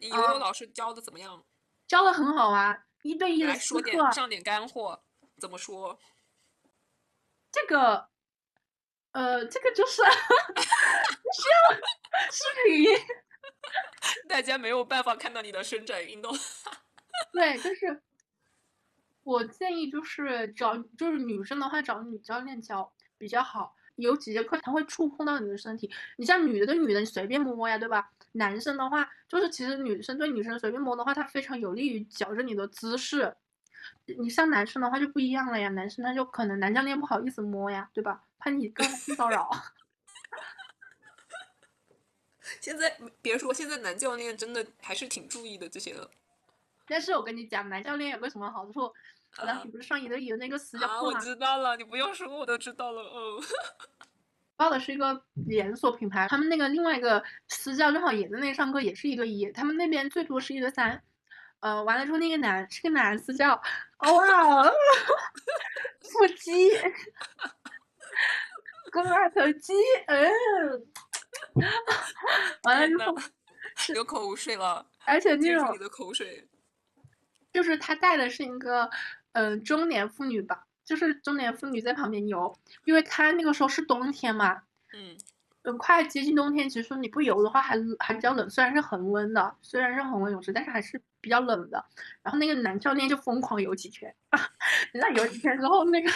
[0.00, 1.44] 你游泳老师教的怎么样？
[1.86, 5.02] 教的很好啊，一对一的说点上点干货，
[5.38, 5.98] 怎么说？
[7.52, 8.10] 这个。
[9.12, 11.76] 呃，这个就是 需要
[12.30, 12.88] 视频，
[14.26, 16.34] 大家没有办法看到你的伸展运动。
[17.30, 18.00] 对，就是
[19.22, 23.76] 我建议就是找，就是女生的话找女教练教比较好。
[23.96, 28.10] 有几节课他会触碰到你的身体，你像女的对女的你随便摸呀，对吧？
[28.32, 33.36] 男生的话就是其实女生对女生随便摸的话，它非常有利于矫正你的姿势。
[34.06, 38.24] 你像男生的话就不一样了呀，男生他就可能男教练不好意思摸呀，对吧？
[38.38, 38.72] 怕你
[39.16, 39.50] 骚扰。
[42.60, 46.10] 现在别说，现在男教练真的还是挺注意的这些的。
[46.86, 48.92] 但是我跟你讲，男教练有个什么好处？
[49.38, 51.00] 我当时不是上一对一的那个私教课吗？
[51.02, 53.02] 我知道了，你不用说，我都知道了。
[53.02, 53.40] 哦。
[54.56, 61.02] 报的是一个连锁品牌，他们那个另外一个私教正好也在那上课，也是一对一，他们那边最多是一对三。
[61.62, 63.50] 呃，完了之后那个男是个男私教，
[64.02, 66.70] 哇，腹肌，
[68.92, 69.72] 肱二头肌，
[70.06, 70.86] 嗯，
[72.64, 73.14] 完了之后
[73.94, 76.48] 流口水了，而且那种你的口水，
[77.52, 78.90] 就是他带的是一个
[79.32, 85.16] 嗯、呃中年妇女吧，就是中年妇女在旁边游，因为他那个时候是冬天嘛，嗯，
[85.62, 91.82] 嗯，快接近冬天，其实你不游的话还还比较冷，虽然是恒温的，虽然是恒温泳池，但是还是比较冷的。
[92.22, 94.14] 然后那个男教练就疯狂游几圈，
[94.92, 96.10] 你知道游几圈之后，那个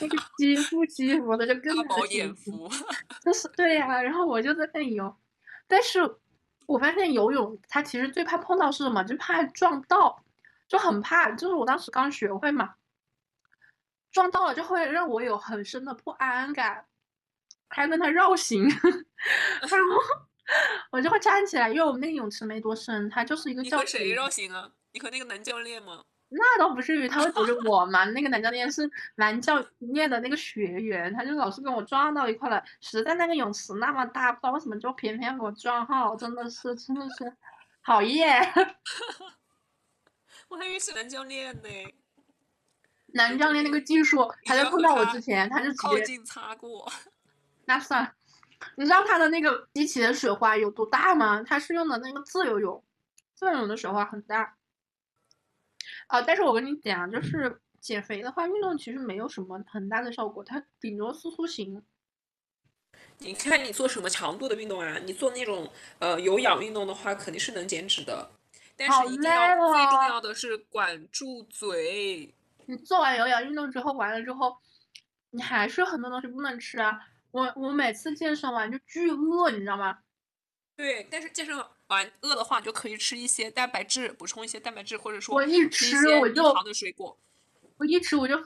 [0.00, 2.70] 那个肌肤肌肤的就更加大饱的紧实眼福。
[3.24, 5.16] 就是对呀、然后我就在那里游，
[5.66, 6.00] 但是
[6.66, 9.02] 我发现游泳它其实最怕碰到是什么？
[9.04, 10.22] 就怕撞到，
[10.68, 11.30] 就很怕。
[11.32, 12.74] 就是我当时刚学会嘛，
[14.12, 16.86] 撞到了就会让我有很深的不安感，
[17.68, 18.64] 还要跟他绕行，
[19.60, 19.76] 然后
[20.90, 24.70] 我就会站起来，因为我们那个泳池没多深，它就是一个教你和谁学绕行啊？
[24.92, 26.02] 你和那个男教练吗？
[26.28, 28.04] 那倒不至于，他会阻止 我嘛。
[28.06, 32.60] 那个男教练是男教练的那个学员，他就老是跟我撞到一块了。
[32.80, 37.32] 实在那个泳池那么大，不知道为什么就偏偏要给我撞号，真的是真的是
[37.84, 38.42] 讨厌。
[40.48, 41.68] 我还以为是男教练呢，
[43.14, 46.90] 男教练那个技术，他在碰到我之前，他就直接靠近擦过。
[47.66, 48.12] 那算了。
[48.76, 51.42] 你知道它的那个机器的水花有多大吗？
[51.42, 52.84] 它是用的那个自由泳，
[53.34, 54.56] 自由泳的水花很大。
[56.08, 61.84] 啊、但是我跟你讲，就是减肥的话，运动其实没有什么很大的效果，它顶多塑塑形。
[63.18, 64.98] 你看你做什么强度的运动啊？
[65.04, 68.30] 你做那种呃有氧运动的话，肯定是能减脂的，
[68.76, 72.34] 但是一定累要最重哦要的是管住嘴。
[72.66, 74.56] 你做完有氧运动之后，完了之后，
[75.30, 77.00] 你还是很多东西不能吃啊。
[77.36, 79.98] 我我每次健身完就巨饿，你知道吗？
[80.74, 81.54] 对，但是健身
[81.88, 87.18] 完饿的话，就可以吃一些蛋白质，补充一些蛋白质，或者说我一吃我就糖的水果。
[87.76, 88.42] 我一吃我就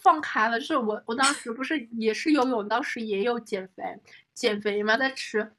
[0.00, 3.82] 放开了，就是我我当时不是也是游泳，当时也有减肥
[4.32, 5.52] 减肥嘛，在吃，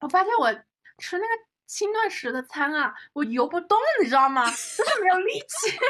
[0.00, 0.50] 我发现我
[0.96, 4.46] 吃那个轻断食的餐啊，我游不动，你知道吗？
[4.50, 5.76] 就是没有力气。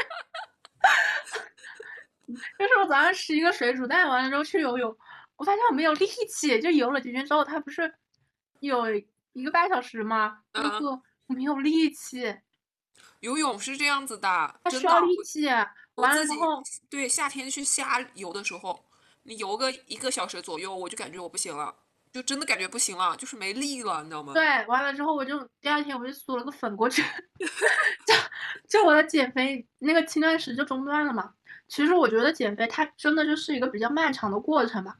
[2.59, 4.97] 就是我早上吃一个水煮蛋，完了之后去游泳，
[5.37, 7.95] 我发现我没有力气，就游了几圈之后，它不是
[8.61, 8.87] 有
[9.33, 10.39] 一个半小时吗？
[10.53, 10.91] 那嗯个
[11.27, 12.35] 我没有力气，
[13.21, 15.47] 游泳是这样子的，它需要力气。
[15.97, 18.85] 完了之后，对夏天去瞎游的时候，
[19.25, 21.75] 你游个一个小时左右，我就感觉我不行了，
[22.13, 24.33] 就真的感觉不行了，就是没力了，你知道吗？
[24.33, 27.03] 对，完了之后我就第二天我就缩了个粉过去，
[28.07, 28.15] 就
[28.69, 31.35] 就我的减肥那个轻断食就中断了嘛。
[31.69, 34.97] 其实我觉得减肥它真的就是一个比较漫长的过程吧。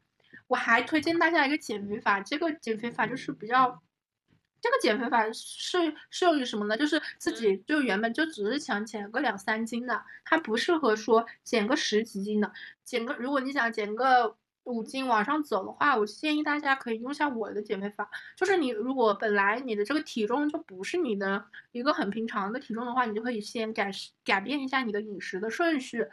[0.49, 3.83] 我还推荐大家一个减肥法，这个减肥法就是比较，
[4.61, 6.77] 这个减肥法是适用于什么呢？
[6.77, 12.53] 就是自己就原本就只是想减个两三斤的，它不适合说减个十几斤的。
[12.85, 18.09] 减个如果你想减个五斤往上走的话，我建议大家可以用一下我的减肥法。
[18.37, 23.91] 就是你如果本来你的这个体重就不是你的一个很平常的体重的话，你就可以先改
[24.25, 26.07] 改变一下你的饮食的顺序，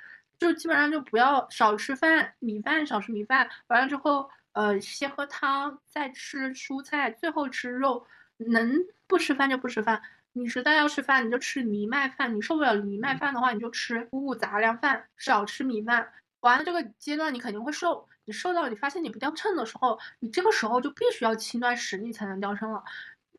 [0.44, 8.78] 就基本上就不要少吃饭，米饭少吃米饭，完了之后呃先喝汤，再吃蔬菜，最后吃肉，能
[9.08, 10.02] 不吃饭就不吃饭。
[10.34, 16.12] 你实在要吃饭，你就吃藜麦饭；你受不了藜麦饭的话，你就吃五谷杂粮饭，少吃米饭。
[16.42, 18.06] 完了这个阶段，你肯定会瘦。
[18.26, 22.84] 你瘦到你发现你不掉秤的时候，你这个时候就必须要轻断食，你才能掉秤了。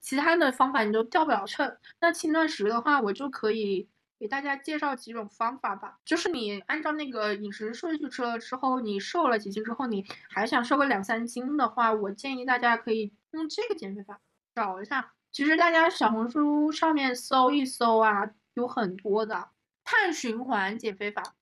[0.01, 1.77] 其他的方法你都掉不了秤。
[2.01, 3.87] 那轻断食的话，我就可以
[4.25, 5.99] 给大家介绍几种方法吧。
[6.03, 14.19] 就是你按照那个饮食顺序吃了之后，你瘦了几斤之后，你还想瘦个两三斤的话，我建议大家可以用这个减肥法
[14.55, 15.13] 找一下。
[15.31, 19.51] 其实大家小红书上面搜一搜啊，有很多的
[19.85, 21.35] 碳循环减肥法。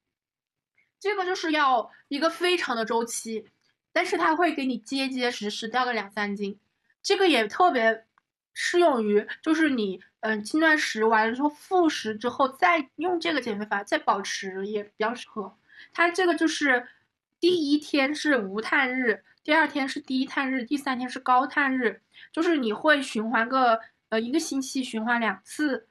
[0.99, 3.47] 这个就是要一个非常的周期，
[3.93, 6.59] 但是它会给你结结实实掉个两三斤。
[7.01, 8.07] 这个也特别
[8.53, 15.57] 适用于，就是你嗯轻断食完了之后复食之后再用这个减肥法再保持也比较适合。
[15.93, 16.87] 它这个就是
[17.41, 22.01] 第一天是无碳日，第二天是低碳日，第三天是高碳日，
[22.33, 25.89] 就是你会循环个呃一个星期循环两次。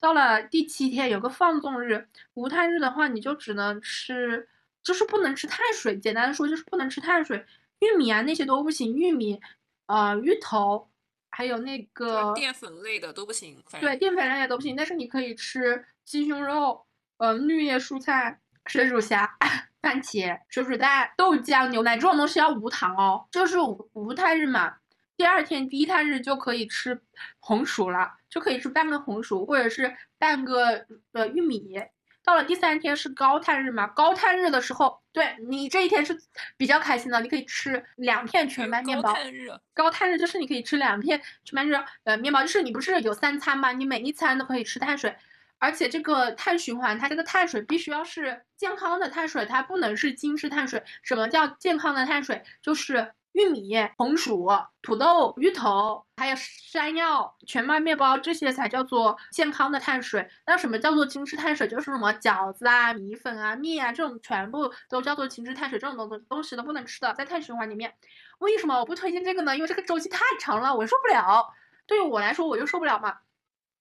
[0.00, 4.48] 到了第七天有个放纵日，无碳日的话你就只能吃，
[4.82, 5.98] 就是不能吃碳水。
[5.98, 7.44] 简单的说就是不能吃碳水，
[7.78, 9.40] 玉米啊那些都不行，玉米，
[9.86, 10.88] 呃芋头，
[11.36, 19.36] 还有那个淀粉类的都不行，对淀粉类的都不行，但是你可以吃鸡胸肉，呃绿叶蔬菜、水煮虾、
[19.82, 24.76] 番茄、水煮蛋、豆浆、牛奶这种东西要无糖哦，就是无无碳日嘛。
[25.16, 27.00] 第二天低碳日就可以吃
[27.40, 31.80] 红薯了，就可以吃半个红薯或者是半个呃玉米。
[32.24, 36.18] 到了第三天是高碳日嘛，高碳日的时候，对你这一天是
[36.56, 39.12] 比较开心的，你可以吃两片全麦面包。
[39.12, 43.72] 高碳日高碳日就是你可以吃两片全麦日呃面包，就是你不是有三餐吗？
[43.72, 45.14] 你每一餐都可以吃碳水，
[45.58, 50.82] 而且这个碳循环，它这个碳水必须要是健康的碳水，它不能是精致碳水。
[51.02, 52.42] 什么叫健康的碳水？
[52.62, 54.48] 就是玉米、红薯、
[54.80, 60.30] 土豆、芋头，还有山药、全麦面包，这些才叫做健康的碳水。
[60.46, 61.66] 那什么叫做精致碳水？
[61.66, 65.76] 就是什么饺子啊、米粉啊、面啊，这种全部都叫做精致碳水。
[65.80, 67.92] 这种东东西都不能吃的，在碳循环里面。
[68.38, 69.56] 为什么我不推荐这个呢？
[69.56, 71.52] 因为这个周期太长了，我受不了。
[71.86, 73.18] 对于我来说，我就受不了嘛。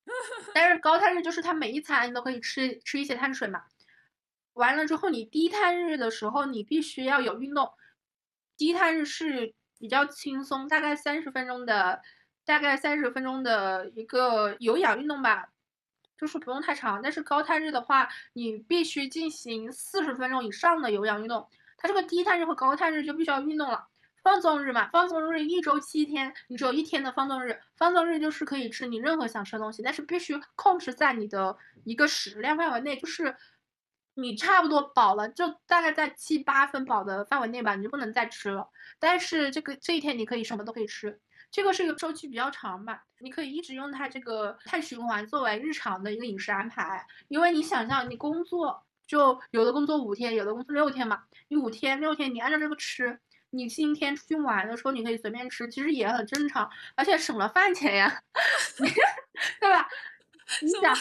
[0.56, 3.62] 但是高碳日就是它每一餐你都可以吃吃一些碳水嘛。
[4.54, 7.72] 完了之后，你低碳日的时候，你必须要有运动。
[8.64, 12.02] 低碳日是比较轻松，大概三十分钟的，
[12.46, 15.50] 大概三十分钟的一个有氧运动吧，
[16.18, 17.02] 就是不用太长。
[17.02, 21.46] 但是高碳日的话，你必须进行四十分钟以上的有氧运动。
[21.76, 23.86] 它这个低碳日和高碳日就必须要运动了。
[24.22, 27.60] 放纵日嘛，放纵日一周七天，你只有一天的放纵日。
[27.76, 33.36] 放纵日就是可以吃你任何想吃的东西，但是必须控制在你的一个食量范围内，就是
[34.16, 38.70] 你差不多饱了，就大概在七八分饱的范围内吧，你就不能再吃了。
[39.00, 41.20] 但是这个这一天你可以什么都可以吃，
[41.52, 47.06] 这个是一个周期比较长吧，你可以一直用它这个碳循环作为日常的一个饮食安排。
[47.28, 53.20] 因为你想象你工作就有的工作五天，有的工作六天嘛，你五天六天你按照这个吃。
[53.56, 58.24] 你今天出去玩的时候，你可以随便吃，其实也很正常，而且省了饭钱呀
[59.62, 59.88] 对吧？
[60.62, 60.96] 你想，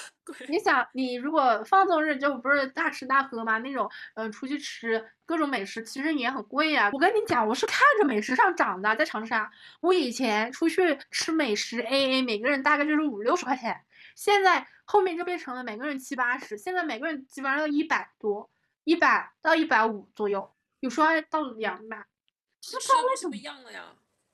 [0.49, 6.91] 你想，你如果放纵日就不是大吃大喝吗，那种，嗯，出去吃各种美食，其实也很贵呀。
[6.93, 13.81] 我跟你讲，我是看着美食上涨的，在长沙，我以前出去吃美食 A A，每个人大概就是五六十块钱，
[14.15, 18.51] 现在后面就变成了每个人七八十，现在每个人基本上要一百多，
[18.85, 22.07] 一百到一百五左右，有时候还到两百。
[22.61, 23.83] 吃的为什么一样了呀？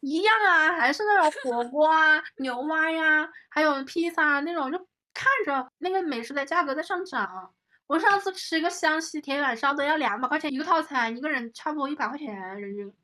[0.01, 4.87] 一样啊，还是那种火锅啊、牛蛙呀，还有披萨那种，就
[5.19, 7.53] 看着那个美食的价格在上涨。
[7.89, 12.95] 我上次吃一个湘西铁板烧都要两百块钱一个套餐，一个人差不多一百块钱人均。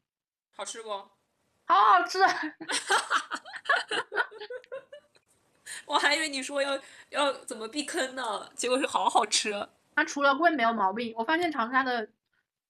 [0.55, 0.91] 好吃不？
[1.65, 2.21] 好好吃。
[5.87, 9.69] 我还以为你说要要怎么避坑呢，结果是好好吃。
[9.97, 12.09] 它除了贵没有毛病，我发现长沙的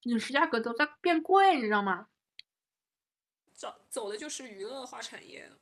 [0.04, 2.06] 饮食价格都在变贵，你知道吗？
[3.52, 5.52] 走走的就是娱乐化产业，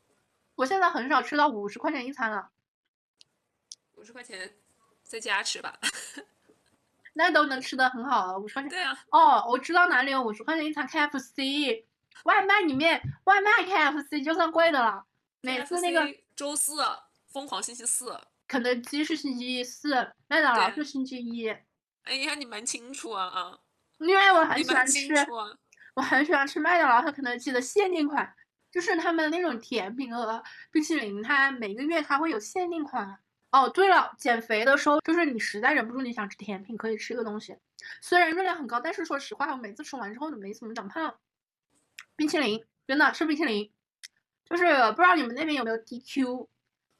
[0.54, 2.50] 我现在很少吃到五十块钱一餐了。
[4.02, 4.52] 五十块钱
[5.04, 5.78] 在家吃吧，
[7.14, 8.36] 那都能吃的很好了。
[8.36, 8.98] 五十块钱，对啊。
[9.10, 11.84] 哦，我知道哪里有五十块钱一餐 KFC
[12.24, 15.04] 外卖里面外卖 KFC 就算贵的了。
[15.40, 16.84] 每次那个周四
[17.28, 19.94] 疯狂星期四，肯德基是星期四，
[20.26, 21.48] 麦当劳是星期一。
[22.02, 23.58] 哎呀，你蛮清楚啊啊！
[24.00, 25.14] 因为我很喜欢吃。
[25.94, 28.34] 我很喜欢吃麦当劳和肯德基的限定款，
[28.72, 33.20] 就是他们那种甜品和冰淇淋，它每个月它会有限定款。
[33.52, 37.56] 哦，对了，减肥的时候，就是你实在忍不住你想吃甜品，可以吃一个东西，
[38.00, 41.14] 虽然热量很高，但是说实话，我每次吃完之后都没怎么长胖。
[42.16, 43.70] 冰淇淋，真的吃冰淇淋，
[44.44, 46.48] 就是不知道你们那边有没有 DQ，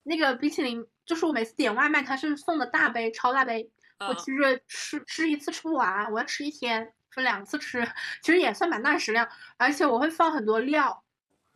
[0.05, 6.93] 那个冰淇淋，就是我每次点外卖，它是送的大杯，超大杯，我其实吃吃一次吃不完，我要吃一天。
[7.15, 7.87] 分两次吃，
[8.23, 11.05] 其实也算蛮大食量，而且我会放很多料，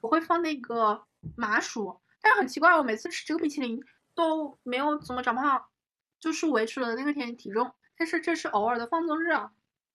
[0.03, 1.03] 我会放那个
[1.35, 3.83] 麻薯，但是很奇怪，我每次吃这个冰淇淋
[4.17, 5.67] 都没有怎么长胖，
[6.19, 7.73] 就是维持了那个天体重。
[7.97, 9.53] 但是这是偶尔的放纵日啊。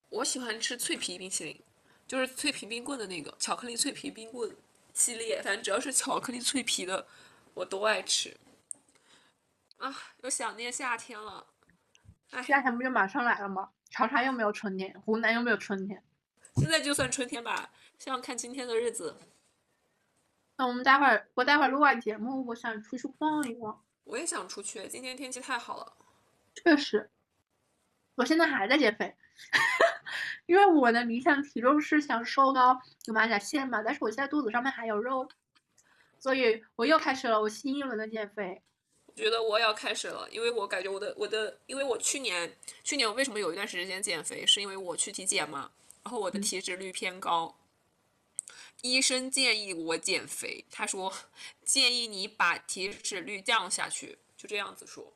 [0.09, 1.61] 我喜欢吃脆皮冰淇淋，
[2.07, 4.55] 就是脆皮冰棍的那个巧克力脆皮冰棍
[4.93, 7.05] 系列，反正只要是巧克力脆皮的，
[7.55, 8.37] 我都爱吃。
[9.77, 11.47] 啊，又想念夏天了。
[12.43, 13.71] 夏天不就马上来了吗？
[13.89, 16.01] 长沙又没有春天，湖南又没有春天，
[16.55, 17.71] 现在就算春天吧。
[17.99, 19.17] 想想看今天的日子。
[20.57, 23.83] 那我们待会儿，我待会儿录完节目，我想出去逛一逛。
[24.11, 25.93] 我也想出去，今天天气太好了。
[26.53, 27.09] 确实，
[28.15, 29.15] 我现在还在减肥，
[30.47, 35.29] 因为我的理想体重是想瘦到有马甲线嘛，但是我现在肚子上面还有肉，
[36.19, 38.61] 所以我又开始了我新一轮的减肥。
[39.15, 45.71] 觉得我要开始了，因为我感觉我的我的，因为我去年去年我为什么有一段时间减肥，是因为我去体检嘛，
[46.03, 47.55] 然后我的体脂率偏高，
[48.81, 51.13] 医生建议我减肥，他说
[51.63, 55.13] 建议你把体脂率降下去，就这样子说，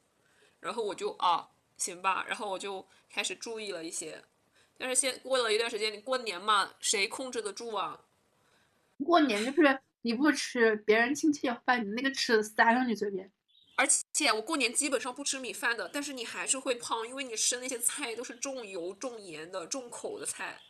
[0.60, 4.24] 然后我就啊行吧，然后我就开始注意了一些，
[4.78, 8.02] 但是现过了一段时间，你过年嘛，谁控制得住啊？
[9.04, 13.32] 过年就是你不吃，别人亲戚要把你那个吃的塞上你嘴边。
[13.78, 20.62] 而且我过年基本上不吃米饭的，但是你还是会胖，因为你吃那些菜都是重油、重盐的、重口的菜，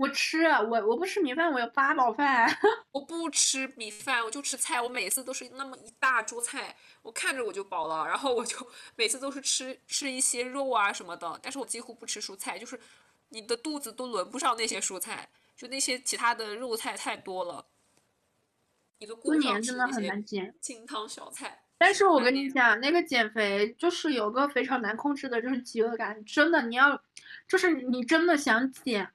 [0.00, 2.48] 我吃，我我不吃米饭，我有八宝饭。
[2.90, 4.80] 我不吃米饭，我就吃菜。
[4.80, 8.06] 我每次都是那么一大桌菜，我看着我就饱了。
[8.06, 12.80] 然后我就每次都是吃吃一些肉啊什么的，但是我几乎不吃蔬菜，就是
[13.28, 17.66] 你的肚子都轮不上那些蔬菜，就那些其他的肉菜太多了，
[19.00, 21.64] 你都顾不上吃那些清汤小菜。
[21.76, 26.24] 但是我跟你讲，那个减肥就是有个非常难控制的，就是饥饿感。
[26.24, 27.02] 真的，你要，
[27.46, 29.10] 就是你真的想减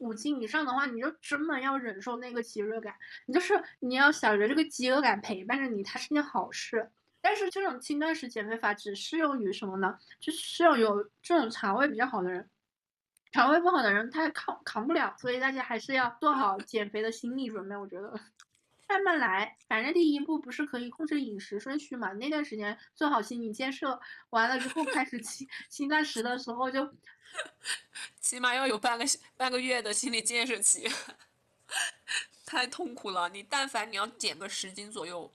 [0.00, 2.94] 五斤以上的话，你就真的要忍受那个饥饿感。
[3.26, 6.90] 你就是你要想着这个饥饿感陪伴着你，它是件好事。
[7.20, 9.98] 但是这种轻断食减肥法只适用于什么呢？
[10.20, 10.84] 就适用于
[11.20, 12.48] 这种肠胃比较好的人，
[13.32, 15.14] 肠胃不好的人他扛扛不了。
[15.18, 18.18] 所以大家还是要做好减肥的心理准备，我觉得。
[18.88, 22.12] 慢慢来，反正第一步不是可以控制饮食顺序嘛？
[22.14, 26.94] 那段时间做好心理建设，完了之后开始轻轻断食的时候就，
[28.18, 29.04] 起码要有半个
[29.36, 30.88] 半个月的心理建设期，
[32.46, 33.28] 太痛苦了。
[33.28, 35.30] 你但凡你要减个十斤左右，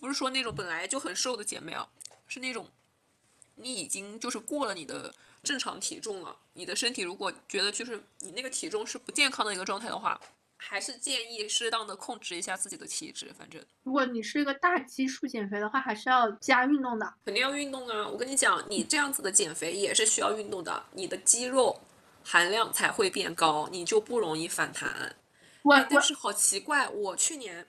[0.00, 1.86] 不是说那种本来就很瘦的姐妹啊，
[2.26, 2.70] 是那种
[3.56, 10.18] 你已经就是过了你的正常体重了，你的身体如果觉得就是你那个体重是不健康的一个状态的话。
[10.58, 18.08] 还是建议适当的控制一下自己的体质，反正如果你是一个大基数减肥的话，还是要加运动的，肯定要运动啊！
[18.08, 21.78] 我跟你讲，你这样子的减肥也是需要运动的，你的肌肉
[22.24, 25.14] 含量才会变高，你就不容易反弹。
[25.62, 27.66] 我但是好奇怪，我去年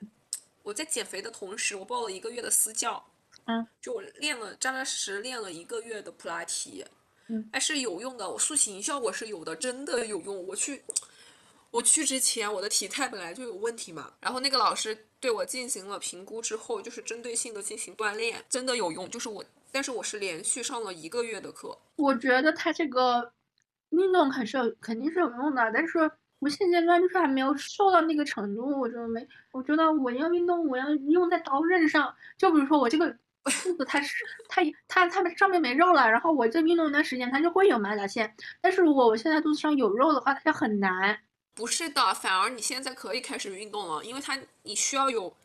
[0.63, 3.05] 我在减肥的同时，我报了一个月的私教，
[3.45, 6.85] 嗯，就我练了扎扎实实练了一个月的普拉提，
[7.27, 10.83] 嗯，还是有用的，我塑形效果是有的，真的有用，我去。
[11.72, 19.09] 我去之前，我的体态本来就有问题嘛，然后那个老师对我进行了评估之后，就是针对性的进行锻炼，真的有用。
[19.09, 21.78] 就是我，但是我是连续上了一个月的课。
[21.97, 23.32] 我觉得他这个
[23.89, 25.99] 运动肯是有，肯定是有用的，但是
[26.39, 32.15] 我现阶段就是还没有瘦到那个程度，我就没，我觉得我要运动，我要用在刀刃上。
[32.38, 33.11] 就比如说我这个
[33.43, 38.36] 肚子，它是它它它上面没肉了，然后我这运动一段时间，它就会有马甲线。
[38.61, 41.20] 但是如果我现在肚子上有肉的话，它就很难。
[41.58, 45.36] 不是的，反而你现在可以开始运动了，因为它你需要有，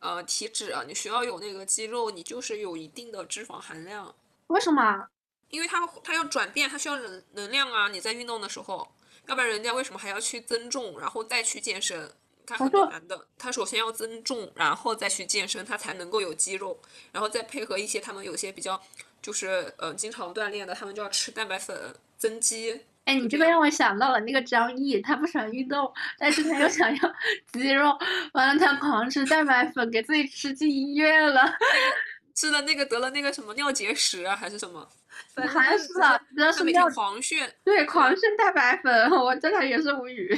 [0.00, 4.12] 呃，体脂，你需要有那个肌肉，你就是有一定的脂肪含量。
[4.48, 5.06] 为什么？
[5.48, 7.86] 因为它它要转变，它需要能能量啊！
[7.86, 8.90] 你在运动的时候，
[9.28, 12.12] 要不然人家为什么还要去增重，然后再去健身？
[12.44, 16.80] 它很难的，它首先要增重，然后再去健身，它才能够有肌肉，
[17.12, 18.82] 然后再配合一些他们有些比较
[19.22, 22.80] 就是呃经常锻炼的，他们就要吃蛋白粉增肌。
[23.04, 27.14] 哎，你这个让我想到了那个张译，他不喜欢运动，但是他又想要
[27.52, 27.98] 肌肉，
[28.34, 31.42] 完了他狂吃蛋白粉，给自己吃进医院了。
[32.34, 34.88] 吃了那个得了那个什么尿结石啊，还是什么？
[35.48, 37.52] 好像是啊，主要是尿狂炫。
[37.64, 40.28] 对，狂炫蛋白粉，我真的也是无语。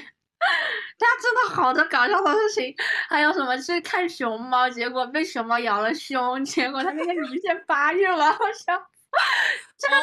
[0.99, 2.75] 他真的好多搞笑的事情，
[3.09, 8.83] 还有什么去看熊猫，结果被熊猫咬了胸，结果他那个鳞片发育了，好像。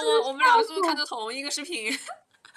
[0.05, 1.91] 我我们俩是不是看的同一个视频？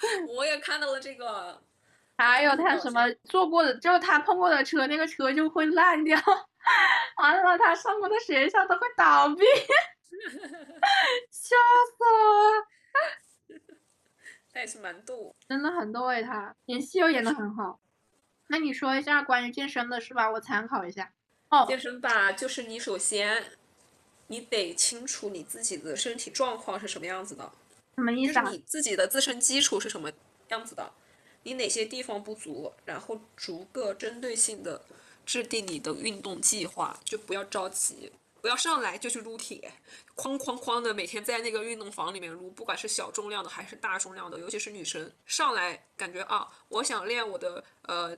[0.27, 1.61] 我也看到了这个，
[2.17, 6.17] 还有他什么坐过的，就是他碰过的车，那个车就会烂掉，
[7.17, 9.43] 完了他上过的学校都会倒闭，
[11.31, 13.59] 笑死我了。
[14.53, 17.79] 他也是蛮逗，真的很逗哎，他演戏又演的很好。
[18.47, 20.29] 那你说一下关于健身的是吧？
[20.29, 21.11] 我参考一下。
[21.49, 23.43] 哦，健身吧，就是你首先
[24.27, 27.51] 你得清楚你自己的身体状况是什么样子的。
[27.95, 28.49] 什么意思啊？
[28.49, 30.11] 你自己的自身基础是什么
[30.49, 30.91] 样子的？
[31.43, 32.73] 你哪些地方不足？
[32.85, 34.83] 然后逐个针对性的
[35.25, 39.73] 制定你的运动计划，就不要着急，不要上来就去撸铁，
[40.15, 48.17] 哐哐哐的每天在那个运动房里面撸，不管是小重量的还是大重量的，尤其是女生上来感觉啊，我想练我的呃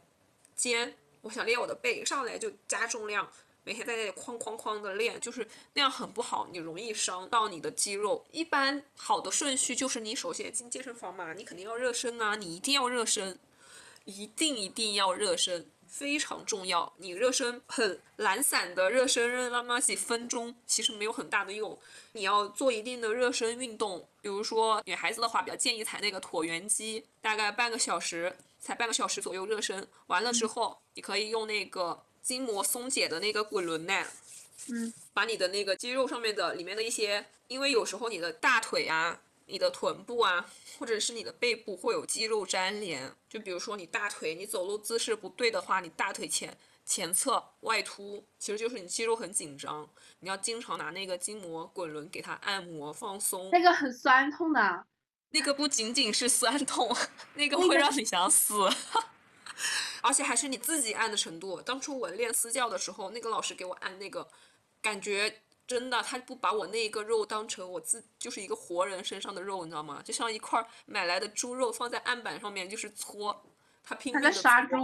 [0.56, 3.30] 肩，我想练我的背，上来就加重量。
[3.66, 8.24] 每天在那里哐哐哐的练，就是那样很不好，你容易伤到你的肌肉。
[8.32, 13.40] 一般好的顺序就是你首先进健身房嘛，你肯定要热身啊，你一定要热身，
[14.06, 16.94] 一定一定要热身，非常重要。
[16.98, 21.76] 你热身很懒散的热身，热那么几分钟，其实没有很大的用。
[22.12, 29.88] 你要做一定的热身运动，比如说女孩子的话，比较建议踩那个椭圆机，大概半个小时，踩半个小时左右热身。
[30.06, 32.05] 完了之后，你可以用那个。
[32.26, 34.04] 筋膜松解的那个滚轮呢，
[34.70, 40.50] 嗯，把你的那个肌肉上面的里面的一些，因为有时候你的大腿啊、你的臀部啊，
[40.80, 49.88] 或者是你的背部会有肌肉粘连，就比如说你大腿，你走路姿势不对的话，你大腿前前侧外凸，其实就是你肌肉很紧张，
[50.22, 53.52] 你要经常拿那个筋膜滚轮给它按摩放松。
[53.52, 54.88] 那个很酸痛的，
[55.30, 56.92] 那个不仅仅是酸痛，
[57.36, 58.68] 那个会让你想死。
[60.06, 61.60] 而且还是你自己按的程度。
[61.60, 64.28] 当初我练私教的时候，那个老师给我按那个，
[64.80, 70.04] 感觉真的他不把我那一个肉当成我自就是一个活人身上的肉，你知道吗？
[70.06, 73.44] 就像一块买来的猪肉放在案板上面就是搓，
[73.84, 74.76] 他拼命的杀猪，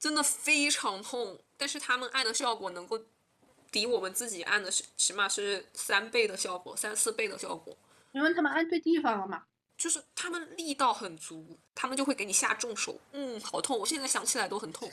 [0.00, 1.38] 真的非常痛。
[1.56, 3.00] 但是他们按的效果能够
[3.70, 7.78] 抵我们自己按的是起码是三倍的效果，三四倍的效果。
[8.10, 9.44] 因为他们按对地方了嘛。
[9.80, 13.00] 就是他们力道很足，他们就会给你下重手。
[13.12, 13.78] 嗯，好痛！
[13.78, 14.92] 我现在想起来都很痛。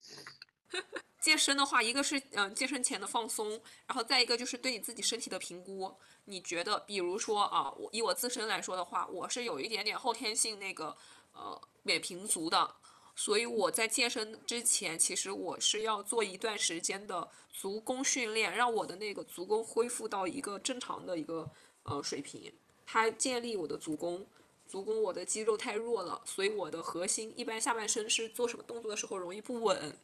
[1.20, 3.50] 健身的话，一个是嗯健身前的放松，
[3.86, 5.94] 然后再一个就是对你自己身体的评估。
[6.24, 10.96] 你觉得，比如说啊，我以我自身来说的话，我是有一点点后天性那个
[11.34, 12.74] 呃扁平足的，
[13.14, 21.50] 所以我在健身之前，其实我是要做一段时间的足弓训练，让我的那个足弓恢复到一个正常的一个
[21.82, 22.50] 呃水平。
[22.86, 24.26] 它建立我的足弓，
[24.66, 29.96] 足弓我的肌肉太弱了，所以我的核心一般下半身是做什么动作的时候容易不稳，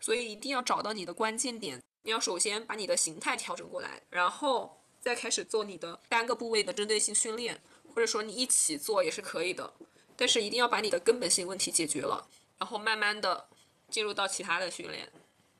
[0.00, 1.82] 所以一定要找到你的关键点。
[2.02, 7.60] 你要首先把你的形态调整过来，然后再开始做你的单个部位的针对性训练，
[7.94, 9.72] 或者说你一起做也是可以的，
[10.16, 13.48] 但是一定要把你的根本性问题解决了，然后慢慢的
[13.90, 15.10] 进入到其他的训练，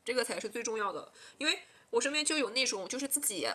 [0.04, 1.12] 这个才是最重要的。
[1.38, 3.46] 因为我身边就有那种就是自己。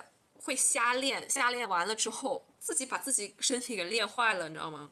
[0.43, 4.91] 会瞎练，瞎练完了之后，自己把自己身体给练坏了，你知道吗？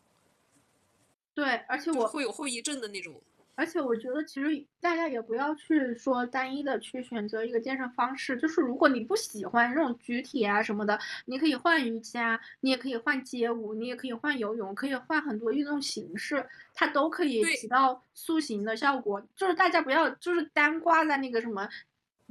[1.33, 3.21] 对，而且我会有后遗症的那种。
[3.53, 8.35] 而且我觉得，其实大家也不要去说单一的去选择一个健身方式。
[8.37, 19.21] 就是如果你不喜欢这种举铁啊什么的，你可以换瑜伽，你也可以换街舞，你也可以换游泳，可以换很多运动形式，它都可以起到塑形的效果。
[19.35, 21.69] 就是大家不要就是单挂在那个什么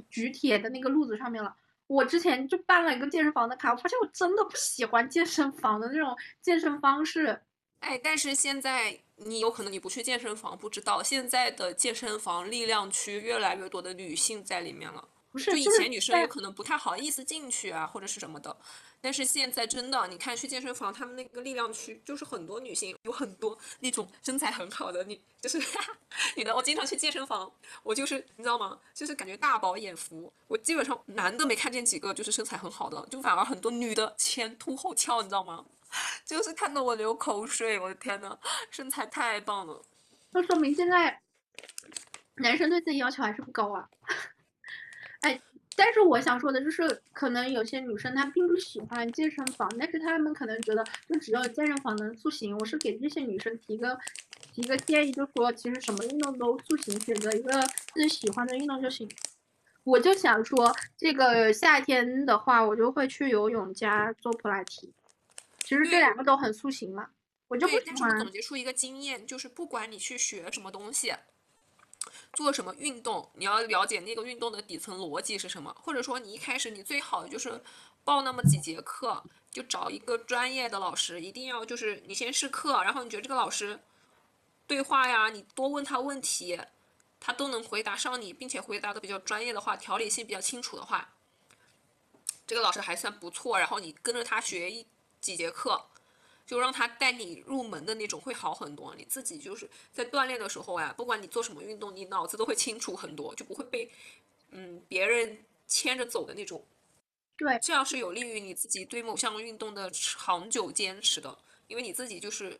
[0.09, 1.55] 举铁的那个路子上面了。
[1.91, 7.41] 我之前就办了一个健身房的卡，我发现我真的不喜欢健身房的那种健身方式。
[7.79, 15.05] 哎，但是现在你有可能你不去健身房不知道，现在的健身房力量区越来越多的女性在里面了。
[15.31, 18.55] 不是，就以前女生有可能不太好意思进去啊，或者是什么的。
[19.03, 25.59] 但是现在真的，你看去健身房，他们那个力量区就是很多女性，有很多那种身材很好的，你就是
[26.37, 26.55] 你的。
[26.55, 28.79] 我经常去健身房，我就是你知道吗？
[28.93, 30.31] 就是感觉大饱眼福。
[30.47, 35.65] 我基本上男的没看见几个，就是身材很好的，就反而很多女的前凸后翘，你知道吗？
[36.23, 37.79] 就是看得我流口水。
[37.79, 38.37] 我的天呐，
[38.69, 39.81] 身材太棒了。
[40.29, 41.19] 那说明现在
[42.35, 43.89] 男生对自己要求还是不高啊。
[45.21, 45.41] 哎。
[45.75, 52.55] 但是我想说的就是，可能有些女生她并不喜欢健身房，但是她们可能觉得就只有健身房能塑形。
[52.57, 53.97] 我是给这些女生提个
[54.53, 57.61] 提个建议，就说其实什么运动都塑形，选择一个
[57.93, 59.09] 自己喜欢的运动就行。
[59.83, 64.93] 我就想说，这个夏天的话，我就会去游泳加做普拉提。
[65.59, 67.09] 其实这两个都很塑形嘛，
[67.47, 68.19] 我就不喜欢。
[68.19, 71.13] 总结出一个经验，就是不管你去学什么东西。
[72.33, 77.61] 做什么运动，你要了解那个运动的底层逻辑是什么，或者说你一开始你最好就是
[78.03, 83.79] 报那么几节课，就找一个专业的老师，一定要就是你先试课，然后你觉得这个老师
[84.65, 86.59] 对话呀，你多问他问题，
[87.19, 91.13] 他都能回答上你，并且回答的比较专业的话，条理性比较清楚的话，
[92.47, 94.87] 这个老师还算不错，然后你跟着他学一
[95.19, 95.87] 几节课。
[96.51, 103.89] 就让他带你入门的那种会好很多，你自己就是在锻炼的时候啊，不管你做什么运动，你脑子都会清楚很多，就不会被
[104.49, 106.61] 嗯别人牵着走的那种。
[107.37, 111.37] 对，这样是有利于你自己对某项运动的长久坚持的，
[111.67, 112.59] 因为你自己就是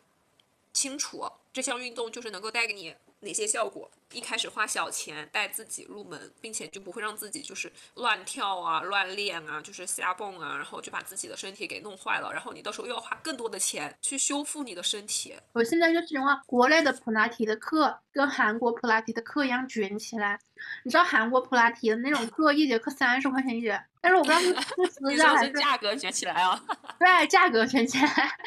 [0.72, 2.96] 清楚这项运动就是能够带给你。
[3.22, 3.90] 哪些效果？
[4.12, 12.30] 一开始花小钱带自己入门，并且就不会让自己就是乱跳啊、乱练啊，就是瞎蹦啊，然后就把自己的身体给弄坏了。
[12.34, 15.34] 然后你到时候又要花更多的钱去修复你的身体。
[15.54, 20.38] 我现在就希望国内的普拉提的课跟韩国普拉提的课一样卷起来。
[20.84, 26.62] 你知道韩国普拉提的那种课一节课三十块钱一节，但是我不知道是私 教还是价格卷起来啊？
[27.00, 28.38] 对，价格卷起来。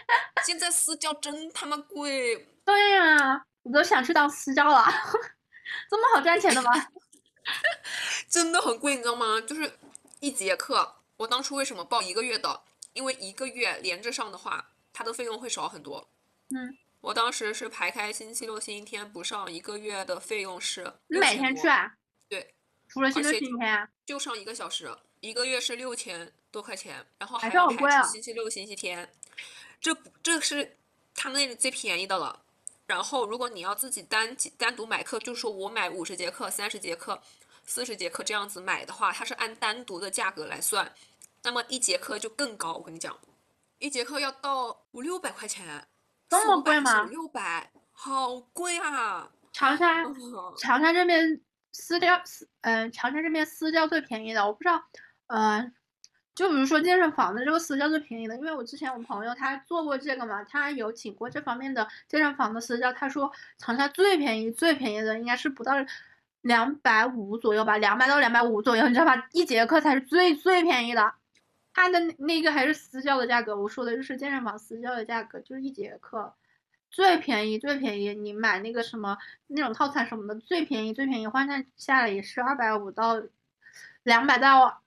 [0.45, 2.49] 现在私教真他妈贵。
[2.67, 3.47] 对呀。
[3.65, 4.85] 我都想去当私教了，
[5.91, 6.71] 这么好赚钱的吗？
[8.29, 9.41] 真的很贵，你知道吗？
[9.41, 9.79] 就是
[10.21, 12.63] 一节课，我当初为什么报一个月的？
[12.93, 16.09] 因为一个月连着上的话，它的费用会少很多。
[16.51, 20.93] 嗯，我当时是排开星期六、星期天不上，一个月的费用是。
[21.09, 21.93] 你每天去啊？
[22.29, 22.55] 对，
[22.89, 23.89] 除了星期六、星期天。
[24.07, 29.11] 就上一个小时，一个月是六千多块钱，然后还要排星期六、星期天。
[29.81, 30.77] 这这是
[31.15, 32.44] 他们那里最便宜的了。
[32.87, 37.23] 然后，如果你要自己单单独买课，就是说我买五十节课、三十节课、
[37.65, 40.93] 四十节课这样子买的话，它是按单独的价格来算，
[41.43, 42.75] 那么一节课就更高。
[42.75, 43.19] 我跟你讲，
[43.79, 45.89] 一节课要到五六百块钱，
[46.29, 47.05] 这么贵吗？
[47.05, 49.31] 五六百，好贵啊！
[49.53, 50.05] 长沙，
[50.59, 51.41] 长沙这边
[51.73, 54.85] 私教私，嗯，长沙这边私教最便宜的，我不知道，
[55.29, 55.73] 呃，
[56.35, 65.73] 就比如说健身房的这个私教最便宜的，因为我之前我朋友他做过这个嘛，他有请过这方面的健身房的私教，他说长沙最便宜最便宜的应该是不到
[66.41, 69.29] 两百五左右吧，两百到两百五左右，你知道吧？
[69.33, 71.15] 一节课才是最最便宜的。
[71.73, 76.35] 他的那个还是私教的价格，我说的就是健身房私教的价格，就是一节课
[76.91, 79.19] 最便宜最便宜，你买那个什么
[79.49, 83.23] 那种套餐什么的最便宜最便宜，换算下来也是二百五到
[84.05, 84.83] 两百到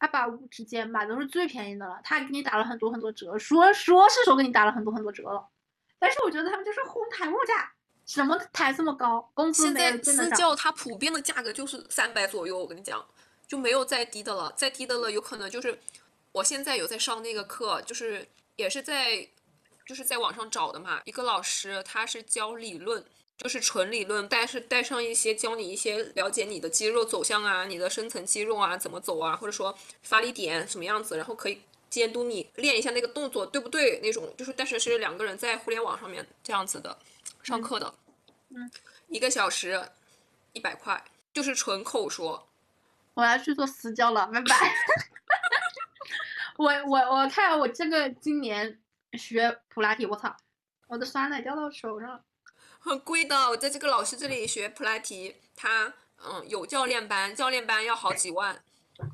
[0.00, 2.00] 二百五之间吧，都是最便宜的了。
[2.02, 5.46] 他给你打了很多很多折，说说是说给你打了很多很多折了，
[6.00, 7.72] 但是我觉得他们就是哄抬物价，
[8.04, 13.06] 什么抬这么高，工资现在私教它普遍的价格就是三百左右，我跟你讲，
[13.46, 15.78] 就没有再低的了，再低的了有可能就是。
[16.32, 18.24] 我现在有在上那个课，就是
[18.54, 19.28] 也是在，
[19.84, 21.00] 就是在网上找的嘛。
[21.04, 23.04] 一个老师他是教理论，
[23.40, 34.30] 就是纯理论，但是带上一些教你一些了解你的肌肉走向啊，你的深层肌肉啊怎么走啊，或者说发力点什么样子，然后可以监督你练一下那个动作对不对那种。
[34.36, 36.94] 就是但是是两个人在互联网上面这样子的
[37.42, 37.94] 上课的，
[38.50, 38.70] 嗯，
[39.08, 39.82] 一个小时
[40.52, 42.46] 一百块，就是纯口说。
[43.14, 44.74] 我要去做私教了，拜拜。
[46.58, 48.78] 我我我看我这个今年
[49.14, 50.36] 学普拉提，我操，
[50.88, 52.22] 我的酸奶掉到手上了。
[52.80, 55.92] 很贵的，我在这个老师这里学普拉提，他
[56.24, 58.64] 嗯有教练班，教练班要好几万。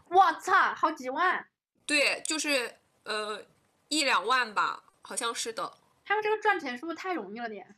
[0.08, 1.46] 我操，好几万？
[1.84, 3.42] 对，就是呃
[3.88, 5.74] 一两万吧，好像是的。
[6.04, 7.76] 他们这个赚钱是不是太容易了点？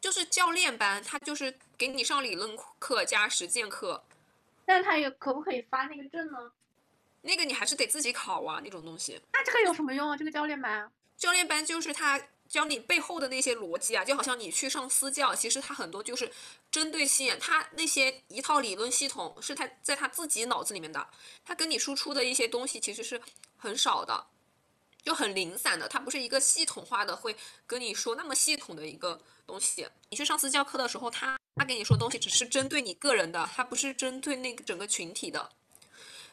[0.00, 4.04] 就是教练班，他就是给你上理论课加实践课。
[4.66, 6.52] 但是他也可不可以发那个证呢？
[7.22, 9.20] 那个你还是得自己考啊，那种东西。
[9.32, 10.16] 那这个有什么用啊？
[10.16, 10.90] 这个教练班？
[11.16, 16.30] 教练班就是他教你背后的那些逻辑啊，就好像你去上私教，其实他很多就是
[16.70, 21.06] 针对性，他那些一套理论系统是他在他自己脑子里面的，
[21.44, 23.20] 他跟你输出的一些东西其实是
[23.56, 24.26] 很少的，
[25.02, 27.36] 就很零散的，他不是一个系统化的，会
[27.66, 29.88] 跟你说那么系统的一个东西。
[30.10, 35.50] 你去上私教课的时候，他他跟你说东西只是针对你个人的，他不是针对那个整个群体的。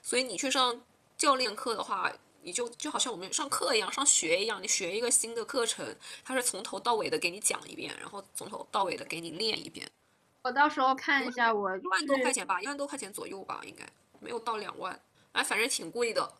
[0.03, 0.83] 所以你去上
[1.17, 2.11] 教练课的话，
[2.43, 9.89] 你就就好像我们上课一样，上学一样，你学一个新的课程，他是从头到尾的给你讲一遍，然后从头到尾的给你练一遍。
[10.43, 13.87] 我到时候看一下，我一万多块钱吧，一万多块钱左右吧，应该
[14.19, 14.99] 没有到两万，
[15.33, 16.33] 哎，反正挺贵的。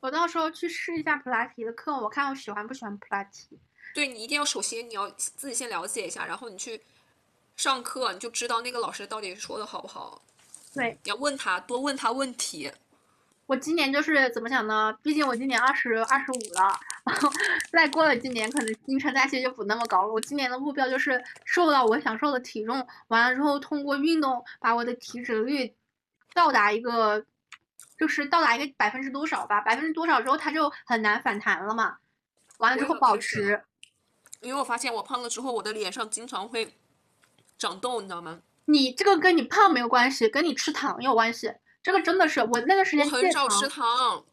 [0.00, 3.58] 我到时候去试一下普拉提的课，我看我喜欢不喜欢普拉提。
[3.94, 6.80] 对你一定要首先你要自己先了解一下，然后你去
[7.56, 10.22] 上课，你就知道那个老师到底说的好不好。
[10.72, 12.70] 对，你要问他，多问他问题。
[13.50, 14.96] 我今年就是怎么想呢？
[15.02, 16.72] 毕竟我今年二十二十五了，
[17.04, 17.28] 然后
[17.72, 20.12] 再过了几年，可能新陈代谢就不那么高了。
[20.12, 25.74] 我今年的目标就是瘦到我想瘦的体重，完了之后通过运动把我的体脂率
[26.32, 27.26] 到达一个，
[27.98, 29.60] 就是到达一个百分之多少吧？
[29.60, 31.96] 百分之多少之后它就很难反弹了嘛。
[32.58, 33.60] 完了之后保持。
[34.42, 36.72] 因为我发现我胖了之后，我的脸上经常会
[37.58, 38.42] 长痘，你知道吗？
[38.66, 41.52] 你这个跟你胖没有关系，跟你吃糖有关系。
[41.82, 44.24] 这个真的是我那段时间很少吃糖，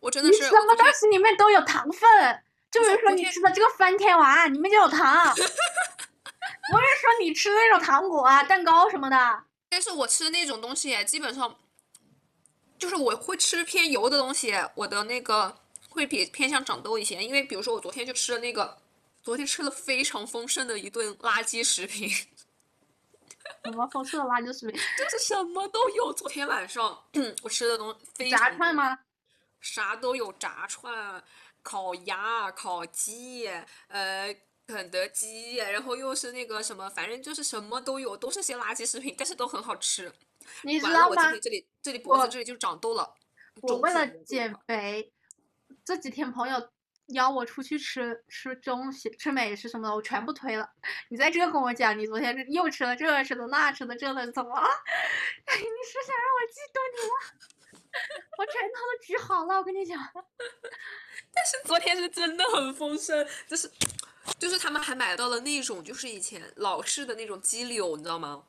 [0.00, 9.44] 我真的是什么东西里面都有糖分，就比如说你吃的这个翻天丸里面就有糖，不是说你吃的那种糖果啊、蛋糕什么的。
[9.68, 11.56] 但是我吃的那种东西基本上，
[12.78, 15.56] 就是我会吃偏油的东西，我的那个
[15.88, 17.22] 会比偏向长痘一些。
[17.22, 18.76] 因为比如说我昨天就吃了那个，
[19.22, 22.10] 昨天吃了非常丰盛的一顿垃圾食品。
[23.64, 24.80] 什么丰盛的垃圾食品？
[24.98, 26.12] 就是什么都有。
[26.12, 27.04] 昨天晚上
[27.42, 28.98] 我吃的东西，炸串吗？
[29.60, 31.22] 啥都有，炸串、
[31.62, 33.46] 烤鸭、烤鸡，
[33.88, 34.34] 呃，
[34.66, 40.10] 肯德基，然后又是那个什么，反正就是什么都有，都是些垃圾食品，但是都很好吃。
[40.62, 41.36] 你知道吗？
[41.36, 43.14] 这里这里脖子这里就长痘了。
[43.62, 45.12] 我为了减肥，
[45.84, 46.70] 这几天朋友。
[47.10, 50.68] 邀我出去吃吃东西、吃美食什么的，我全部推了。
[51.08, 54.66] 你在这跟我讲，你昨天又吃了这吃的那吃的这的，怎么了？
[55.46, 57.14] 你是想让我嫉妒你吗？
[58.38, 59.98] 我拳头都举好了，我跟你讲。
[61.34, 63.70] 但是昨天是真的很丰盛，就是
[64.38, 68.44] 就是他们还买到了那种就是以前老式的那种鸡柳，你知道吗？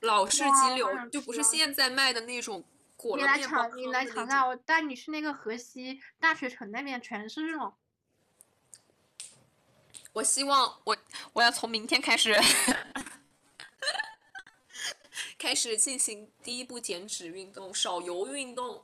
[0.00, 2.62] 老式鸡柳就不是现在卖的那种
[2.96, 7.74] 裹了面包你来尝尝，我带你去那个河西大学城那边，全是这种。
[10.16, 10.96] 我希望我
[11.34, 12.34] 我要从明天开始
[15.38, 18.82] 开始进行第一步减脂运动，少油运动，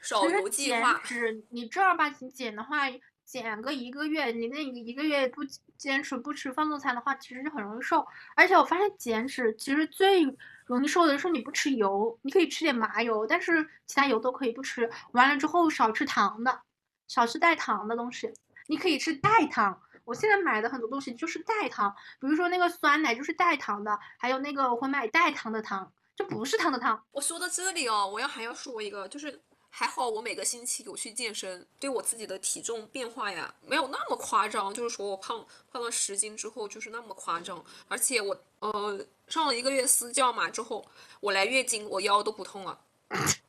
[0.00, 0.94] 少油计划。
[0.94, 2.90] 减脂，你正儿八经减的话，
[3.26, 5.42] 减个一个月，你那一个月不
[5.76, 8.06] 坚持不吃放纵餐的话，其实就很容易瘦。
[8.34, 10.22] 而且我发现减脂其实最
[10.64, 14.90] 容易瘦的是你不吃油，你可以吃点麻油，但是其他油都可以不吃。
[15.12, 16.62] 完了之后少吃糖的，
[17.06, 18.32] 少吃带糖的东西。
[18.66, 27.02] 你可以吃代糖，我现在买的很多东西就是代糖，比如说那个酸奶就是代糖的，还有那个我会买代糖的糖，就不是糖的糖。
[27.12, 29.40] 我说到这里哦，我要还要说一个，就是
[29.70, 40.84] 还好我每个星期有去健身，对我自己的体重变化呀没有那么夸张，就是说我胖胖了十斤之后就是那么夸张，而且我呃上了一个月私教嘛之后，
[41.20, 42.78] 我来月经我腰都不痛了。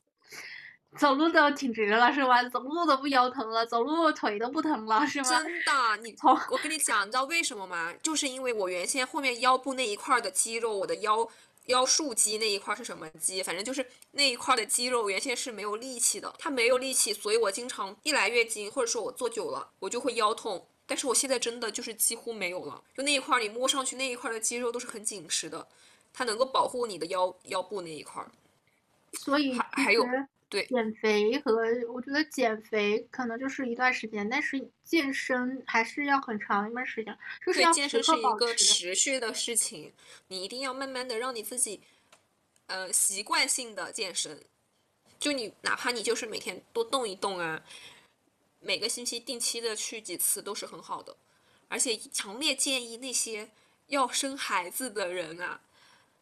[0.98, 2.44] 走路都挺直了是吧？
[2.50, 5.30] 走路都不腰疼了，走路腿都不疼了是吗？
[5.30, 7.94] 真的，你从我跟你讲，你知道为什么吗？
[8.02, 11.28] 就是因为我原先后面腰部那一块的肌肉，我的腰
[11.66, 13.44] 腰束肌那一块是什么肌？
[13.44, 20.68] 反正就是那一块的肌肉原先是没有力气的，它没有力气，所以我经常一来月经或者说我坐久了，我就会腰痛。
[20.88, 25.68] 但是我现在真的就是几乎没有了，就那一块你摸上去那一块的肌肉都是很紧实的，
[26.14, 28.24] 它能够保护你的腰腰部那一块。
[29.14, 30.06] 所以还还有
[30.48, 31.54] 对减肥和
[31.92, 38.22] 我觉得减肥可能就是一段时间，但是健身还是要很长一段时间，就是，要健身是一。
[38.38, 39.94] 个持续的事情，
[40.28, 41.82] 你一定要慢慢的让你自己，
[42.68, 44.44] 呃，习惯性的健身。
[45.18, 47.64] 就你哪怕你就是每天多动一动啊，
[48.60, 51.16] 每个星期定期的去几次都是很好的。
[51.68, 53.50] 而且强烈建议那些
[53.88, 55.62] 要生孩子的人啊，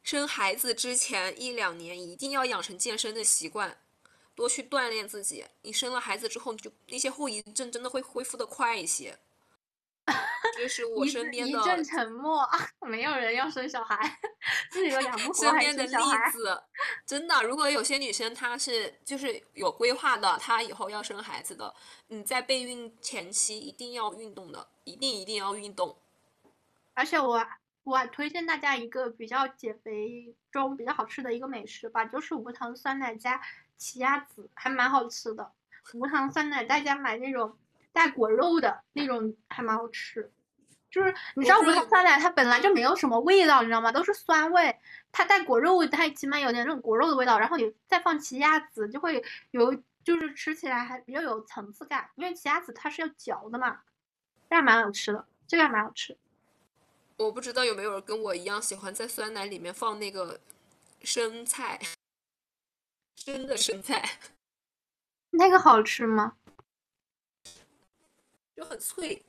[0.01, 3.77] 生孩子之前一两年一定要养成健身的习惯，
[4.35, 5.45] 多去锻炼自己。
[5.61, 9.17] 你生了孩子之后，你就那些后遗症真的会恢复的快一些。
[10.57, 12.45] 这是我身边的一阵沉默，
[12.81, 14.19] 没有人要生小孩，
[14.69, 15.93] 自己都养不活身还边的例。
[16.29, 16.61] 子，
[17.05, 21.73] 真的，如果有些女生她是就是有规划的，她以后要生孩子的，
[22.07, 25.97] 你在备孕前期一定要运动的，一定一定要运动。
[26.93, 27.41] 而且我
[27.85, 33.41] 我还推荐大家一个比较减肥中比较好吃的一个美食吧，就是无糖酸奶加
[33.83, 35.51] 奇亚籽，还蛮好吃的。
[35.93, 37.57] 无糖酸奶大家买那种
[37.91, 40.31] 带果肉的那种还蛮好吃。
[40.89, 43.91] 就是你知道无糖酸奶它本来就没有什么味道，你知道吗？
[43.91, 44.79] 都是酸味，
[45.11, 49.21] 它带果肉，它起码有点那种果肉的味道，然后你再放奇亚籽，就会
[49.51, 53.81] 有就是吃起来还比较有层次感，因为奇亚籽它是要嚼的嘛，
[54.49, 56.17] 这还蛮好吃的，这个还蛮好吃。
[57.17, 60.39] 我不知道有没有人跟我一样喜欢在酸奶里面放那个
[61.01, 61.79] 生菜，
[63.23, 64.03] 生的生菜
[65.31, 66.33] 那个好吃吗？
[68.55, 69.23] 就很脆。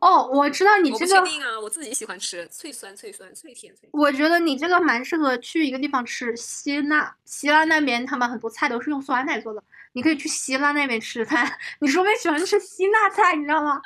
[0.00, 3.88] 哦，我知道你这个，我确定啊，我自己喜欢吃脆酸脆酸脆甜脆。
[3.92, 7.16] 我觉得你这个蛮适合去一个地方吃，希腊。
[7.24, 9.62] 希腊那边他们很多菜都是用酸奶做的，
[9.92, 11.58] 你可以去希腊那边吃饭。
[11.80, 13.80] 你说不定喜欢吃希腊菜，你知道吗？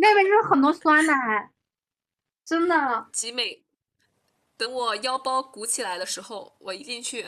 [0.00, 1.50] 那边就是很多酸奶，
[2.44, 3.06] 真的。
[3.12, 3.62] 集美，
[4.56, 7.24] 等我腰包鼓起来的时候，我一定去。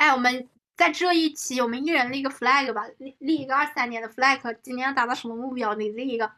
[0.00, 0.48] 哎，我们
[0.78, 5.74] 在这一期，我们一人立个 flag 吧，立立一个二三年的 flag，今年要达到什么目标？
[5.74, 6.32] 你立一个。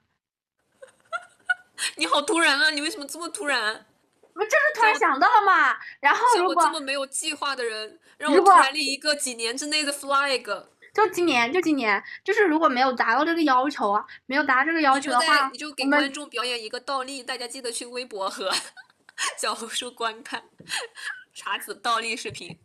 [1.95, 2.71] 你好突然啊！
[2.71, 3.87] 你为什么这么突然？
[4.35, 5.79] 我就是突然想到了嘛。
[6.01, 18.51] 然后如果这么没有计划的人，让我立一个几年之内的 flag，就今年，就今年，就是如果没有达到这个要求啊，没有达到这个要求的话，你就给观众表演一个倒立，大家记得去微博和
[19.39, 20.43] 小红书观看
[21.33, 22.59] 茶子倒立视频。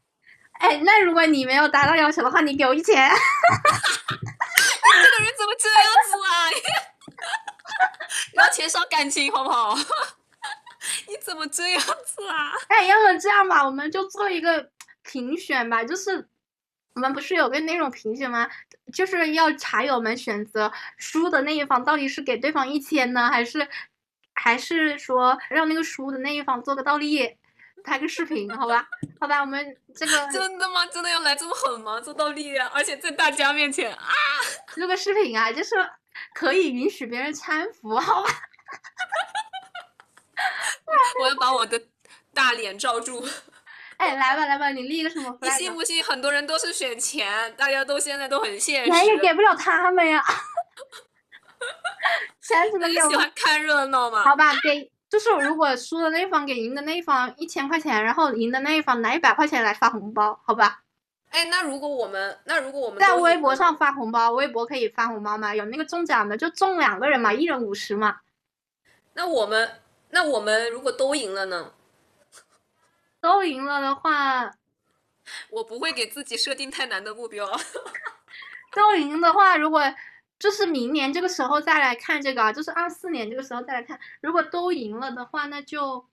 [0.59, 2.95] 哎，那如果你没有达到要求的话，你给我一千。
[4.99, 6.49] 这个人怎么这样子啊？
[8.33, 9.75] 要钱伤感情好不好？
[11.07, 12.51] 你怎么这样子啊？
[12.69, 14.69] 哎，要么这样吧，我们就做一个
[15.03, 16.27] 评选吧，就是
[16.93, 18.49] 我们不是有个那种评选吗？
[18.93, 23.67] 就是要茶友们选择输的那一方到底是给对方一千呢，还是
[24.33, 27.37] 还是说让那个输的那一方做个倒立，
[27.87, 28.85] 拍个视频，好吧？
[29.21, 29.65] 好吧，我们
[29.95, 30.85] 这个 真的吗？
[30.87, 32.01] 真的要来这么狠吗？
[32.01, 32.69] 做倒立啊！
[32.73, 34.13] 而且在大家面前啊！
[34.75, 35.75] 录个视频啊，就是
[36.33, 38.29] 可以允许别人搀扶，好吧？
[41.21, 41.81] 我要把我的
[42.33, 43.25] 大脸罩住。
[43.95, 45.73] 哎，来吧来吧，你立个什么你信？
[45.73, 46.03] 不信？
[46.03, 48.91] 很多人都是选钱，大家都现在都很现实。
[48.91, 50.21] 钱也给不了他们呀，
[52.41, 53.09] 钱怎么给我们。
[53.09, 54.23] 你喜欢看热闹吗？
[54.23, 60.83] 好吧，给就是如果输的那一方给赢的那一方一千块钱，然后赢的那一方拿一百块钱来发红包，好吧？
[61.29, 65.53] 哎，那如果我们，那如果我们在微博上发红包，微博可以发红包吗？
[65.53, 68.21] 有那个中奖的，就中两个人嘛，一人五十嘛。
[69.13, 71.73] 那我们，那我们如果都赢了呢？
[73.19, 74.53] 都赢了的话，
[75.49, 77.45] 我不会给自己设定太难的目标。
[78.73, 79.81] 都赢的话，如果
[80.39, 83.99] 就是明年这个时候再来看这个啊，就是二四年这个时候再来看。
[84.21, 86.05] 如果都赢了的话，那就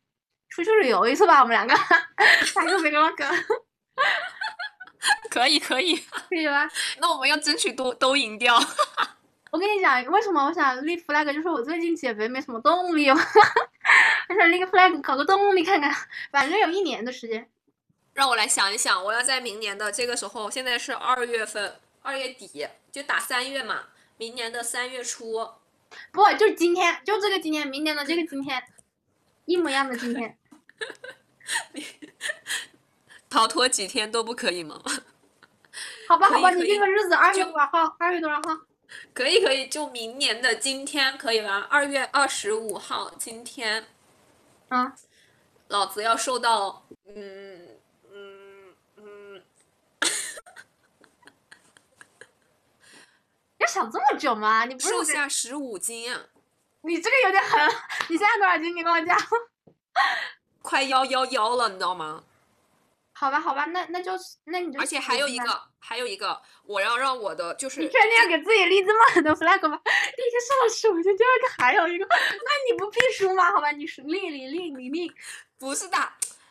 [0.48, 3.44] 出去旅游一次吧，我们两个来个 vlog，
[5.30, 6.68] 可以 可以，可以吧？
[6.98, 8.58] 那我们要争取都都赢掉。
[9.50, 13.16] 我跟你讲，为什么我想立 flag，就是我最近减肥没什么动力， 我
[14.36, 15.94] 想立个 flag 搞个动力看看，
[16.32, 17.48] 反正有一年的时间。
[18.14, 25.50] 让我来想一想，我要在明年的这个时候，现在是二月份，二月底就打三月嘛，明年的三月初，
[26.12, 28.62] 不，就是今天，就这个今天，明年的这个今天，
[29.44, 30.38] 一模一样的今天。
[33.28, 34.80] 逃脱几天都不可以吗？
[36.08, 37.96] 好吧，好吧，你定个日子，二月多少号？
[37.98, 38.60] 二月多少号？
[39.12, 41.66] 可以可以，就明年的今天可以吧？
[41.68, 43.86] 二月二十五号，今天
[44.68, 44.94] 啊，
[45.68, 47.73] 老子要瘦到，嗯嗯
[53.64, 54.66] 要想这么久吗？
[54.66, 56.20] 你不是瘦下十五斤啊，
[56.82, 57.60] 你这个有点狠。
[58.08, 58.76] 你现在多少斤？
[58.76, 59.16] 你跟我讲。
[60.60, 62.22] 快幺幺幺了，你知道吗？
[63.12, 69.80] 好吧，好吧，那那就是那你就而且还有一个，还有一个，我要让我的就是你确定要给自己立这么狠的 flag 吗？
[69.84, 73.50] 第一个瘦了十五斤，第二个还有一个，那你不必输吗？
[73.52, 75.10] 好吧，你是立立立你立，
[75.58, 75.96] 不是的，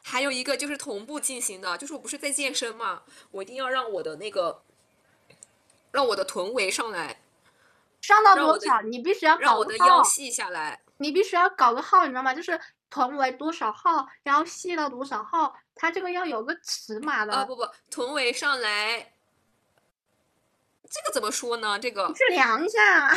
[0.03, 4.63] 还有一个就是同步进行的，就是我不是在健身嘛，我一定要让我的那个，
[5.93, 7.21] 让我的臀围上来，
[8.01, 8.81] 上到多少？
[8.81, 10.81] 你必须要让我的腰，细下来。
[10.97, 12.33] 你必须要搞个号，你知道吗？
[12.33, 17.33] 就是臀围多少号，然后细到多少号，它这个要有个尺码的。
[17.33, 19.13] 啊不不，臀围上来，
[20.89, 21.77] 这个怎么说呢？
[21.77, 23.15] 这个去量一下啊。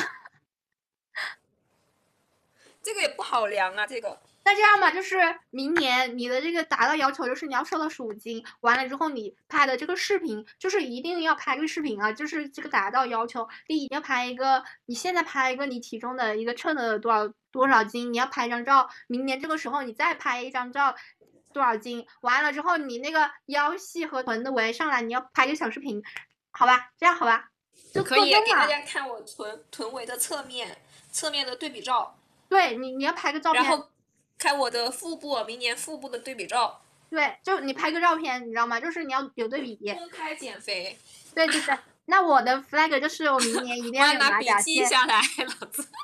[2.82, 5.18] 这个也不好量啊，这个那这样吧，就是
[5.50, 13.48] 明年你的这个达到要求，就是你要瘦到十五斤，完了之后你拍的这个视频，就是一定要拍个视频啊，就是这个达到要求。
[13.66, 20.94] 第一要拍一个，你现在拍一个你体重的一个称的多少多少斤，你要拍一张照，明年这个时候你再拍一张照。
[21.52, 22.06] 多少斤？
[22.20, 26.02] 完了之后，你那个腰细和臀的围上来，你要拍个小视频，
[26.50, 26.90] 好吧？
[26.98, 27.48] 这样好吧？
[27.94, 28.66] 就可以给大。
[28.66, 30.76] 家看我臀臀围的侧面，
[31.10, 32.14] 侧面的对比照，
[32.50, 33.64] 对你，你要拍个照片。
[33.64, 33.88] 然后
[34.38, 36.80] 看我的腹部，明年腹部的对比照，
[37.10, 38.78] 对，就你拍个照片，你知道吗？
[38.80, 39.76] 就是你要有对比。
[39.94, 40.98] 公开减肥，
[41.34, 45.20] 对对对， 那我的 flag 就是我明年一定要有我要拿笔马甲线，记下来，
[45.60, 45.86] 老子。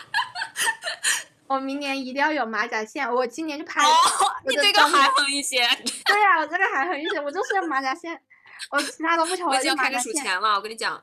[1.48, 3.06] 我明年一定要有马甲线。
[3.12, 5.68] 我今年就拍了，哦，我你这个还狠一些，
[6.06, 8.18] 对呀、我这个还狠一些，我就是要马甲线，
[8.70, 10.12] 我其他都不愁，我已开始数。
[10.14, 10.54] 钱了。
[10.54, 11.02] 我跟你讲，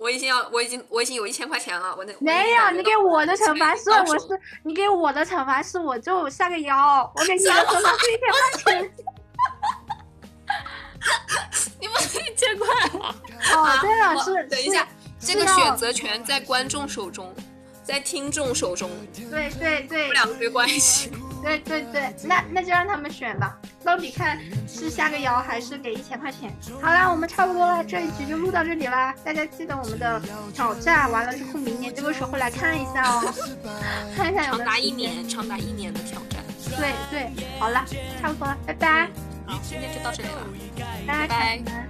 [0.00, 1.94] 我已经要，我已经，我已经有一千块钱了。
[1.94, 4.26] 我那没有，你给我的惩罚是，我是
[4.62, 8.90] 你给我的惩罚是，我就下个腰，我给你的惩罚是一千块钱。
[11.78, 12.66] 你们一千块
[12.98, 13.14] 啊。
[13.54, 14.88] 哦，对了，我是是等一下，
[15.20, 17.34] 这个选择权在观众手中，
[17.84, 18.90] 在听众手中，
[19.30, 21.12] 对对对不两个没关系。
[21.42, 26.54] 对对对，那那就让他们选吧，到底看是下个腰还是给一千块钱。
[26.80, 29.14] 好啦，我们差不多了，这一局就录到这里啦。
[29.24, 30.20] 大家记得我们的
[30.52, 33.34] 挑战完了之后，明年这个时候来看一下哦，
[34.16, 34.78] 看一下有长达。
[34.78, 36.42] 一年，长达一年的挑战。
[36.76, 37.84] 对对，好了，
[38.20, 39.10] 差不多了，拜拜，
[39.46, 40.46] 好，今天就到这里了。
[41.06, 41.88] 大家拜看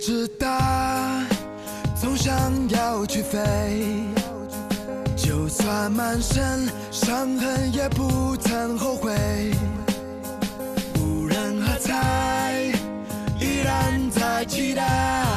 [0.00, 1.26] 直大，
[1.94, 2.34] 总想
[2.70, 3.38] 要去飞，
[5.14, 9.12] 就算满身伤痕也不曾后悔。
[10.98, 12.72] 无人喝彩，
[13.38, 15.29] 依然在期待。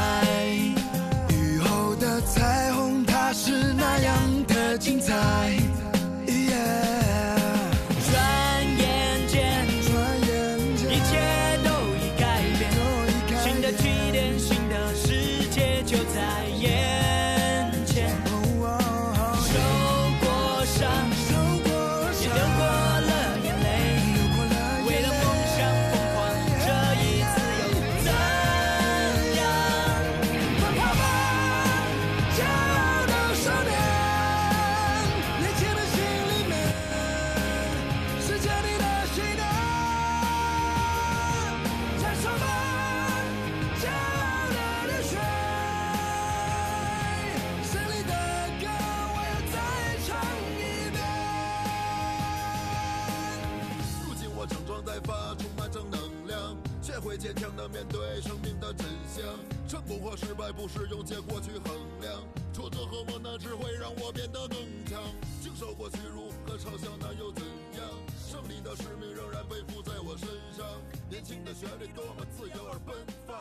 [60.56, 62.22] 不是用结果去衡量，
[62.54, 65.02] 挫折和磨难只会让我变得更强。
[65.42, 67.44] 经受过屈辱和嘲笑，那又怎
[67.78, 67.90] 样？
[68.28, 70.66] 胜利的使命仍然背负在我身上。
[71.10, 72.96] 年轻的旋律多么自由而奔
[73.28, 73.38] 放，